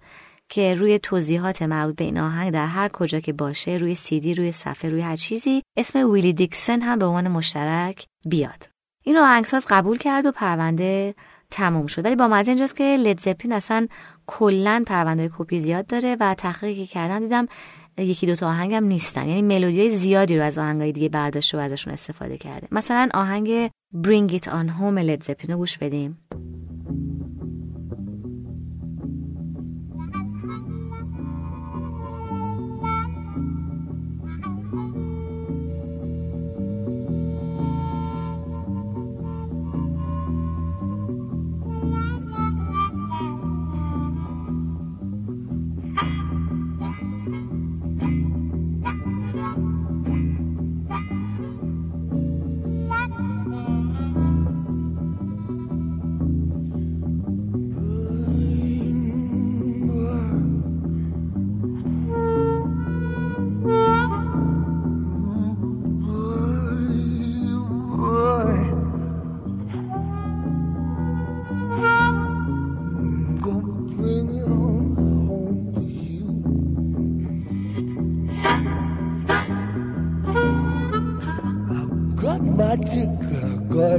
که 0.49 0.75
روی 0.75 0.99
توضیحات 0.99 1.61
مربوط 1.61 1.95
به 1.95 2.03
این 2.03 2.19
آهنگ 2.19 2.53
در 2.53 2.65
هر 2.65 2.87
کجا 2.87 3.19
که 3.19 3.33
باشه 3.33 3.71
روی 3.71 3.95
سیدی 3.95 4.33
روی 4.33 4.51
صفحه 4.51 4.91
روی 4.91 5.01
هر 5.01 5.15
چیزی 5.15 5.63
اسم 5.77 6.11
ویلی 6.11 6.33
دیکسن 6.33 6.81
هم 6.81 6.99
به 6.99 7.05
عنوان 7.05 7.27
مشترک 7.27 8.05
بیاد. 8.25 8.69
این 9.03 9.17
آهنگساز 9.17 9.65
قبول 9.69 9.97
کرد 9.97 10.25
و 10.25 10.31
پرونده 10.31 11.15
تموم 11.51 11.87
شد. 11.87 12.05
ولی 12.05 12.15
با 12.15 12.27
مزه 12.27 12.51
اینجاست 12.51 12.75
که 12.75 12.97
لید 12.97 13.19
زپلین 13.19 13.53
اصلا 13.53 13.87
کلا 14.27 14.83
پرونده 14.87 15.29
کپی 15.37 15.59
زیاد 15.59 15.85
داره 15.85 16.17
و 16.19 16.33
تحقیقی 16.33 16.85
کردم 16.85 17.19
دیدم 17.19 17.47
یکی 17.97 18.27
دو 18.27 18.35
تا 18.35 18.47
آهنگم 18.47 18.83
نیستن. 18.83 19.27
یعنی 19.27 19.41
ملودی 19.41 19.89
زیادی 19.89 20.37
رو 20.37 20.43
از 20.43 20.57
آهنگای 20.57 20.91
دیگه 20.91 21.09
برداشته 21.09 21.57
و 21.57 21.61
ازشون 21.61 21.93
استفاده 21.93 22.37
کرده. 22.37 22.67
مثلا 22.71 23.09
آهنگ 23.13 23.67
Bring 24.03 24.31
It 24.31 24.43
On 24.43 24.67
Home 24.79 24.97
لید 24.97 25.23
زپلین 25.23 25.51
رو 25.51 25.57
گوش 25.57 25.77
بدیم. 25.77 26.17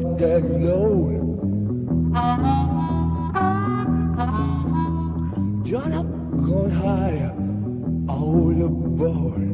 Got 0.00 0.18
that 0.18 0.44
load. 0.64 1.12
John 5.68 5.92
up, 6.00 6.08
gone 6.46 6.70
all 8.08 8.58
aboard. 8.68 9.50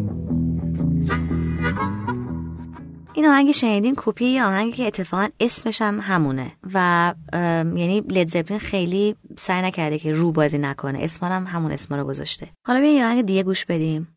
این 3.14 3.26
آهنگ 3.26 3.52
شنیدین 3.52 3.94
یه 4.20 4.44
آهنگی 4.44 4.72
که 4.72 4.86
اتفاقا 4.86 5.28
اسمش 5.40 5.82
هم 5.82 6.00
همونه 6.00 6.52
و 6.74 7.14
یعنی 7.32 8.00
لید 8.00 8.28
زپلین 8.28 8.58
خیلی 8.58 9.16
سعی 9.38 9.62
نکرده 9.62 9.98
که 9.98 10.12
رو 10.12 10.32
بازی 10.32 10.58
نکنه 10.58 10.98
هم 11.22 11.46
همون 11.46 11.72
اسم 11.72 11.94
رو 11.94 12.04
گذاشته 12.04 12.48
حالا 12.66 12.80
بیا 12.80 12.92
یه 12.92 13.04
آهنگ 13.04 13.26
دیگه 13.26 13.42
گوش 13.42 13.64
بدیم 13.64 14.08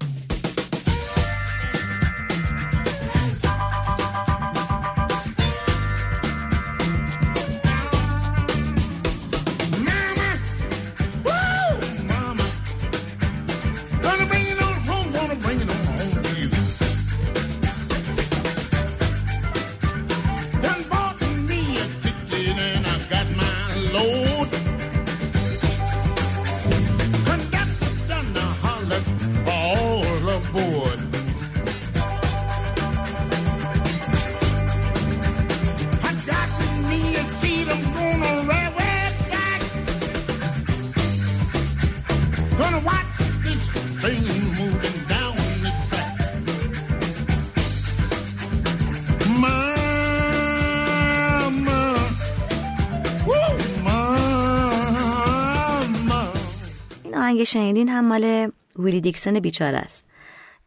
آهنگ 57.29 57.43
شنیدین 57.43 57.89
هم 57.89 58.05
مال 58.05 58.51
ویلی 58.79 59.01
دیکسن 59.01 59.39
بیچاره 59.39 59.77
است. 59.77 60.05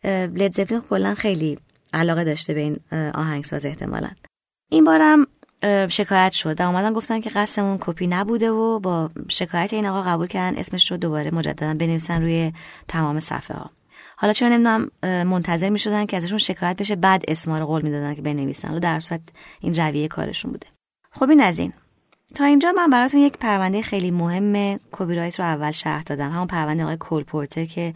لید 0.04 0.54
زپلین 0.54 0.80
کلا 0.80 1.14
خیلی 1.14 1.58
علاقه 1.92 2.24
داشته 2.24 2.54
به 2.54 2.60
این 2.60 2.80
آهنگساز 3.14 3.66
احتمالا. 3.66 4.10
این 4.68 4.84
بارم 4.84 5.26
شکایت 5.88 6.32
شد 6.32 6.60
و 6.60 6.66
اومدن 6.68 6.92
گفتن 6.92 7.20
که 7.20 7.30
قصدمون 7.30 7.78
کپی 7.80 8.06
نبوده 8.06 8.50
و 8.50 8.78
با 8.78 9.10
شکایت 9.28 9.72
این 9.72 9.86
آقا 9.86 10.02
قبول 10.02 10.26
کردن 10.26 10.58
اسمش 10.58 10.90
رو 10.90 10.96
دوباره 10.96 11.34
مجددا 11.34 11.74
بنویسن 11.74 12.22
روی 12.22 12.52
تمام 12.88 13.20
صفحه 13.20 13.56
ها. 13.56 13.70
حالا 14.16 14.32
چون 14.32 14.52
نمی‌دونم 14.52 14.90
منتظر 15.02 15.68
می‌شدن 15.68 16.06
که 16.06 16.16
ازشون 16.16 16.38
شکایت 16.38 16.76
بشه 16.76 16.96
بعد 16.96 17.24
اسما 17.28 17.58
رو 17.58 17.66
قول 17.66 17.82
می‌دادن 17.82 18.14
که 18.14 18.22
بنویسن. 18.22 18.68
حالا 18.68 18.80
در 18.80 19.00
صورت 19.00 19.20
این 19.60 19.74
رویه 19.74 20.08
کارشون 20.08 20.52
بوده. 20.52 20.66
خب 21.10 21.30
این 21.30 21.40
از 21.40 21.58
این. 21.58 21.72
تا 22.34 22.44
اینجا 22.44 22.72
من 22.72 22.90
براتون 22.90 23.20
یک 23.20 23.38
پرونده 23.38 23.82
خیلی 23.82 24.10
مهم 24.10 24.80
کپی 24.92 25.14
رایت 25.14 25.40
رو 25.40 25.44
اول 25.46 25.70
شرح 25.70 26.02
دادم. 26.02 26.30
همون 26.32 26.46
پرونده 26.46 26.82
آقای 26.82 26.96
کول 26.96 27.22
پورتر 27.22 27.64
که 27.64 27.94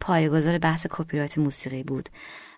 پایه‌گذار 0.00 0.58
بحث 0.58 0.86
کپی 0.90 1.18
رایت 1.18 1.38
موسیقی 1.38 1.82
بود. 1.82 2.08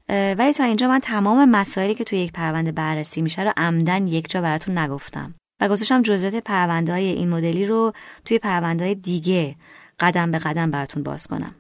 ولی 0.08 0.52
تا 0.52 0.64
اینجا 0.64 0.88
من 0.88 0.98
تمام 0.98 1.50
مسائلی 1.50 1.94
که 1.94 2.04
توی 2.04 2.18
یک 2.18 2.32
پرونده 2.32 2.72
بررسی 2.72 3.22
میشه 3.22 3.42
رو 3.42 3.52
عمداً 3.56 4.06
یک 4.06 4.30
جا 4.30 4.40
براتون 4.40 4.78
نگفتم. 4.78 5.34
و 5.60 5.68
گذاشتم 5.68 6.02
جزئیات 6.02 6.34
پرونده 6.34 6.92
های 6.92 7.04
این 7.04 7.28
مدلی 7.28 7.66
رو 7.66 7.92
توی 8.24 8.38
پرونده 8.38 8.84
های 8.84 8.94
دیگه 8.94 9.56
قدم 10.00 10.30
به 10.30 10.38
قدم 10.38 10.70
براتون 10.70 11.02
باز 11.02 11.26
کنم. 11.26 11.54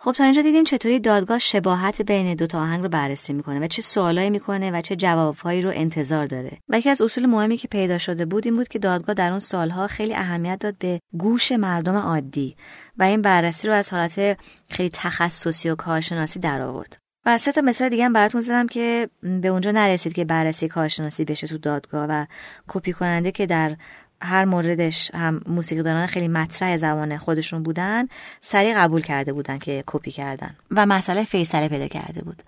خب 0.00 0.12
تا 0.12 0.24
اینجا 0.24 0.42
دیدیم 0.42 0.64
چطوری 0.64 1.00
دادگاه 1.00 1.38
شباهت 1.38 2.02
بین 2.02 2.34
دو 2.34 2.46
تا 2.46 2.60
آهنگ 2.60 2.82
رو 2.82 2.88
بررسی 2.88 3.32
می‌کنه 3.32 3.60
و 3.60 3.66
چه 3.66 3.82
سوالایی 3.82 4.30
می‌کنه 4.30 4.70
و 4.70 4.80
چه 4.80 4.96
جوابهایی 4.96 5.62
رو 5.62 5.70
انتظار 5.74 6.26
داره. 6.26 6.58
و 6.68 6.78
یکی 6.78 6.90
از 6.90 7.02
اصول 7.02 7.26
مهمی 7.26 7.56
که 7.56 7.68
پیدا 7.68 7.98
شده 7.98 8.26
بود 8.26 8.46
این 8.46 8.56
بود 8.56 8.68
که 8.68 8.78
دادگاه 8.78 9.14
در 9.14 9.30
اون 9.30 9.40
سالها 9.40 9.86
خیلی 9.86 10.14
اهمیت 10.14 10.58
داد 10.60 10.78
به 10.78 11.00
گوش 11.12 11.52
مردم 11.52 11.96
عادی 11.96 12.56
و 12.98 13.02
این 13.02 13.22
بررسی 13.22 13.68
رو 13.68 13.74
از 13.74 13.92
حالت 13.92 14.38
خیلی 14.70 14.90
تخصصی 14.92 15.70
و 15.70 15.74
کارشناسی 15.74 16.40
در 16.40 16.62
آورد 16.62 16.98
و 17.26 17.38
سه 17.38 17.52
تا 17.52 17.60
مثال 17.60 17.88
دیگه 17.88 18.04
هم 18.04 18.12
براتون 18.12 18.40
زدم 18.40 18.66
که 18.66 19.08
به 19.22 19.48
اونجا 19.48 19.70
نرسید 19.70 20.12
که 20.12 20.24
بررسی 20.24 20.68
کارشناسی 20.68 21.24
بشه 21.24 21.46
تو 21.46 21.58
دادگاه 21.58 22.06
و 22.10 22.26
کپی 22.68 22.92
کننده 22.92 23.32
که 23.32 23.46
در 23.46 23.76
هر 24.22 24.44
موردش 24.44 25.10
هم 25.14 25.40
موسیقیدانان 25.46 26.06
خیلی 26.06 26.28
مطرح 26.28 26.76
زمان 26.76 27.18
خودشون 27.18 27.62
بودن 27.62 28.08
سریع 28.40 28.74
قبول 28.78 29.02
کرده 29.02 29.32
بودن 29.32 29.58
که 29.58 29.84
کپی 29.86 30.10
کردن. 30.10 30.56
و 30.70 30.86
مسئله 30.86 31.24
فیصله 31.24 31.68
پیدا 31.68 31.88
کرده 31.88 32.20
بود. 32.24 32.42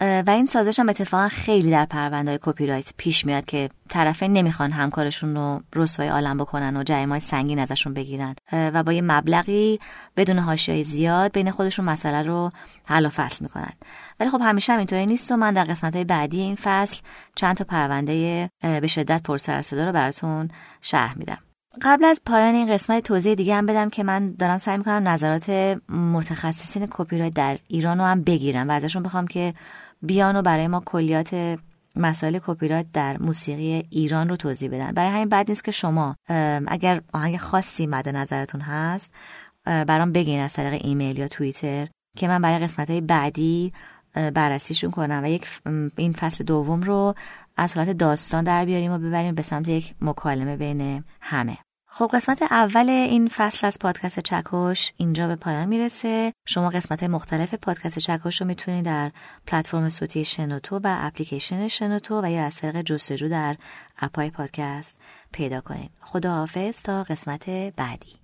و 0.00 0.30
این 0.30 0.46
سازش 0.46 0.80
هم 0.80 0.88
اتفاقا 0.88 1.28
خیلی 1.28 1.70
در 1.70 1.84
پرونده 1.84 2.30
های 2.30 2.38
کپی 2.42 2.66
رایت 2.66 2.92
پیش 2.96 3.26
میاد 3.26 3.44
که 3.44 3.68
طرفین 3.88 4.32
نمی‌خوان 4.32 4.72
همکارشون 4.72 5.36
رو 5.36 5.62
رسوای 5.74 6.08
عالم 6.08 6.36
بکنن 6.36 6.76
و 6.76 6.82
جریمه 6.82 7.18
سنگین 7.18 7.58
ازشون 7.58 7.94
بگیرن. 7.94 8.34
و 8.52 8.82
با 8.82 8.92
یه 8.92 9.02
مبلغی 9.02 9.78
بدون 10.16 10.38
حاشیه 10.38 10.82
زیاد 10.82 11.32
بین 11.32 11.50
خودشون 11.50 11.84
مسئله 11.84 12.22
رو 12.22 12.50
حل 12.86 13.06
و 13.06 13.08
فصل 13.08 13.44
می‌کنن. 13.44 13.72
ولی 14.20 14.30
خب 14.30 14.40
همیشه 14.44 14.72
هم 14.72 14.78
اینطوری 14.78 15.06
نیست 15.06 15.32
و 15.32 15.36
من 15.36 15.52
در 15.52 15.64
قسمت 15.64 15.94
های 15.94 16.04
بعدی 16.04 16.40
این 16.40 16.56
فصل 16.62 17.00
چند 17.34 17.56
تا 17.56 17.64
پرونده 17.64 18.50
به 18.62 18.86
شدت 18.86 19.22
پر 19.22 19.36
سر 19.36 19.58
و 19.58 19.62
صدا 19.62 19.84
رو 19.84 19.92
براتون 19.92 20.48
شرح 20.80 21.18
میدم. 21.18 21.38
قبل 21.82 22.04
از 22.04 22.20
پایان 22.26 22.54
این 22.54 22.72
قسمت 22.72 23.02
توضیح 23.02 23.34
دیگه 23.34 23.54
هم 23.54 23.66
بدم 23.66 23.90
که 23.90 24.02
من 24.02 24.32
دارم 24.32 24.58
سعی 24.58 24.76
می‌کنم 24.76 25.08
نظرات 25.08 25.50
متخصصین 25.88 26.86
کپی 26.90 27.30
در 27.30 27.58
ایران 27.68 27.98
رو 27.98 28.04
هم 28.04 28.22
بگیرم 28.22 28.68
و 28.68 28.72
ازشون 28.72 29.02
بخوام 29.02 29.26
که 29.26 29.54
بیان 30.02 30.36
و 30.36 30.42
برای 30.42 30.68
ما 30.68 30.82
کلیات 30.84 31.58
مسائل 31.96 32.38
کپی 32.46 32.68
رایت 32.68 32.86
در 32.92 33.18
موسیقی 33.18 33.84
ایران 33.90 34.28
رو 34.28 34.36
توضیح 34.36 34.70
بدن. 34.70 34.92
برای 34.92 35.10
همین 35.10 35.28
بد 35.28 35.48
نیست 35.48 35.64
که 35.64 35.70
شما 35.70 36.16
اگر 36.66 37.00
آهنگ 37.12 37.36
خاصی 37.36 37.86
مد 37.86 38.08
نظرتون 38.08 38.60
هست 38.60 39.12
برام 39.64 40.12
بگین 40.12 40.40
از 40.40 40.52
طریق 40.52 40.80
ایمیل 40.84 41.18
یا 41.18 41.28
توییتر 41.28 41.88
که 42.16 42.28
من 42.28 42.42
برای 42.42 42.58
قسمت 42.58 42.90
های 42.90 43.00
بعدی 43.00 43.72
بررسیشون 44.34 44.90
کنم 44.90 45.20
و 45.24 45.26
یک 45.26 45.46
این 45.96 46.12
فصل 46.12 46.44
دوم 46.44 46.80
رو 46.80 47.14
از 47.56 47.76
حالت 47.76 47.90
داستان 47.90 48.44
در 48.44 48.64
بیاریم 48.64 48.92
و 48.92 48.98
ببریم 48.98 49.34
به 49.34 49.42
سمت 49.42 49.68
یک 49.68 49.94
مکالمه 50.00 50.56
بین 50.56 51.04
همه. 51.20 51.58
خب 51.98 52.10
قسمت 52.12 52.42
اول 52.42 52.88
این 52.88 53.28
فصل 53.28 53.66
از 53.66 53.78
پادکست 53.78 54.20
چکش 54.20 54.92
اینجا 54.96 55.28
به 55.28 55.36
پایان 55.36 55.68
می‌رسه. 55.68 56.32
شما 56.46 56.70
قسمت 56.70 57.00
های 57.00 57.08
مختلف 57.08 57.54
پادکست 57.54 57.98
چکش 57.98 58.40
رو 58.40 58.46
می‌تونید 58.46 58.84
در 58.84 59.10
پلتفرم 59.46 59.88
صوتی 59.88 60.24
شنوتو 60.24 60.76
و 60.76 60.96
اپلیکیشن 61.00 61.68
شنوتو 61.68 62.20
و 62.24 62.30
یا 62.30 62.44
از 62.44 62.56
طریق 62.56 62.82
جستجو 62.82 63.28
در 63.28 63.56
اپای 63.98 64.30
پادکست 64.30 64.96
پیدا 65.32 65.60
کنید. 65.60 65.90
خدا 66.00 66.34
حافظ 66.34 66.82
تا 66.82 67.02
قسمت 67.02 67.50
بعدی. 67.50 68.16